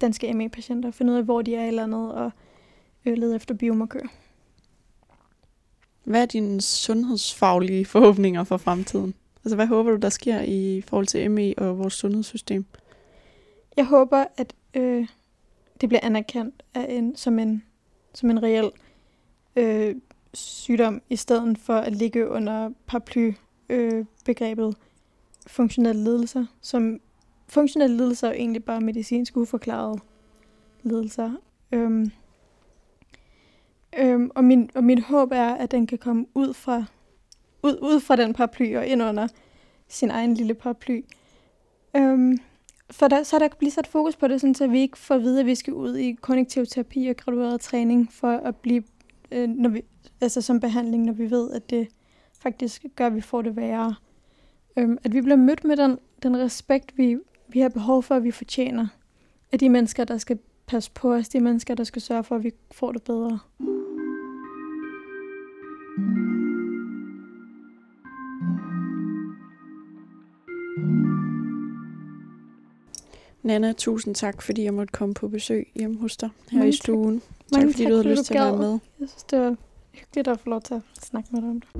[0.00, 2.30] danske ME-patienter, finde ud af, hvor de er i landet, og
[3.06, 4.08] øh, lede efter biomarkører.
[6.04, 9.14] Hvad er dine sundhedsfaglige forhåbninger for fremtiden?
[9.44, 12.64] Altså, hvad håber du, der sker i forhold til ME og vores sundhedssystem?
[13.76, 15.08] Jeg håber, at øh,
[15.84, 17.62] det bliver anerkendt af en, som, en,
[18.14, 18.70] som en reel
[19.56, 19.94] øh,
[20.34, 23.32] sygdom, i stedet for at ligge under paraply
[23.68, 24.76] øh, begrebet
[25.46, 27.00] funktionelle lidelser, som
[27.48, 29.98] funktionelle lidelser er jo egentlig bare medicinsk uforklarede
[30.82, 31.32] lidelser.
[31.72, 32.10] Øhm,
[33.98, 36.84] øhm, og, min, og mit håb er, at den kan komme ud fra,
[37.62, 39.28] ud, ud fra den paraply og ind under
[39.88, 41.04] sin egen lille paraply.
[41.96, 42.38] Øhm,
[42.94, 45.14] for der, så der kan blive sat fokus på det, sådan, så vi ikke får
[45.14, 48.82] at vide, at vi skal ud i kognitiv terapi og gradueret træning for at blive
[49.30, 49.82] øh, når vi,
[50.20, 51.88] altså som behandling, når vi ved, at det
[52.40, 53.94] faktisk gør, at vi får det værre.
[54.76, 57.16] Øhm, at vi bliver mødt med den, den respekt, vi,
[57.48, 58.86] vi har behov for, at vi fortjener
[59.52, 62.44] af de mennesker, der skal passe på os, de mennesker, der skal sørge for, at
[62.44, 63.38] vi får det bedre.
[73.44, 76.72] Nana, tusind tak, fordi jeg måtte komme på besøg hjemme hos dig her Mange i
[76.72, 76.82] tak.
[76.82, 77.20] stuen.
[77.20, 78.78] Tak, Mange fordi tak, du havde lyst til at være med.
[79.00, 79.56] Jeg synes, det var
[79.92, 81.70] hyggeligt at få lov til at snakke med dig om det.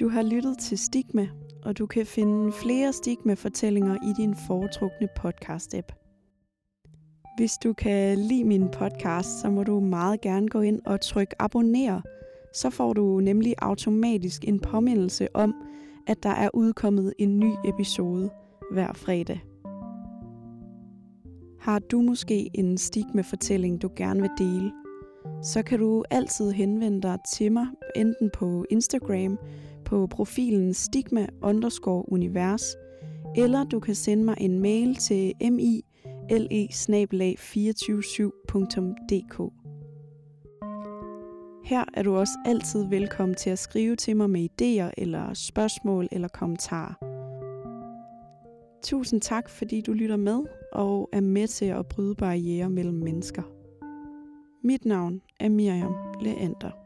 [0.00, 1.28] Du har lyttet til Stigma,
[1.64, 6.05] og du kan finde flere Stigma-fortællinger i din foretrukne podcast-app.
[7.36, 11.34] Hvis du kan lide min podcast, så må du meget gerne gå ind og trykke
[11.38, 12.00] abonner.
[12.54, 15.54] Så får du nemlig automatisk en påmindelse om,
[16.06, 18.30] at der er udkommet en ny episode
[18.72, 19.40] hver fredag.
[21.60, 24.72] Har du måske en stigma-fortælling, du gerne vil dele,
[25.42, 27.66] så kan du altid henvende dig til mig,
[27.96, 29.38] enten på Instagram,
[29.84, 32.76] på profilen stigma underscore univers,
[33.36, 35.85] eller du kan sende mig en mail til mi
[36.30, 39.50] le 247dk
[41.64, 46.08] Her er du også altid velkommen til at skrive til mig med idéer eller spørgsmål
[46.12, 46.94] eller kommentarer.
[48.82, 53.42] Tusind tak, fordi du lytter med og er med til at bryde barriere mellem mennesker.
[54.64, 56.85] Mit navn er Miriam Leander.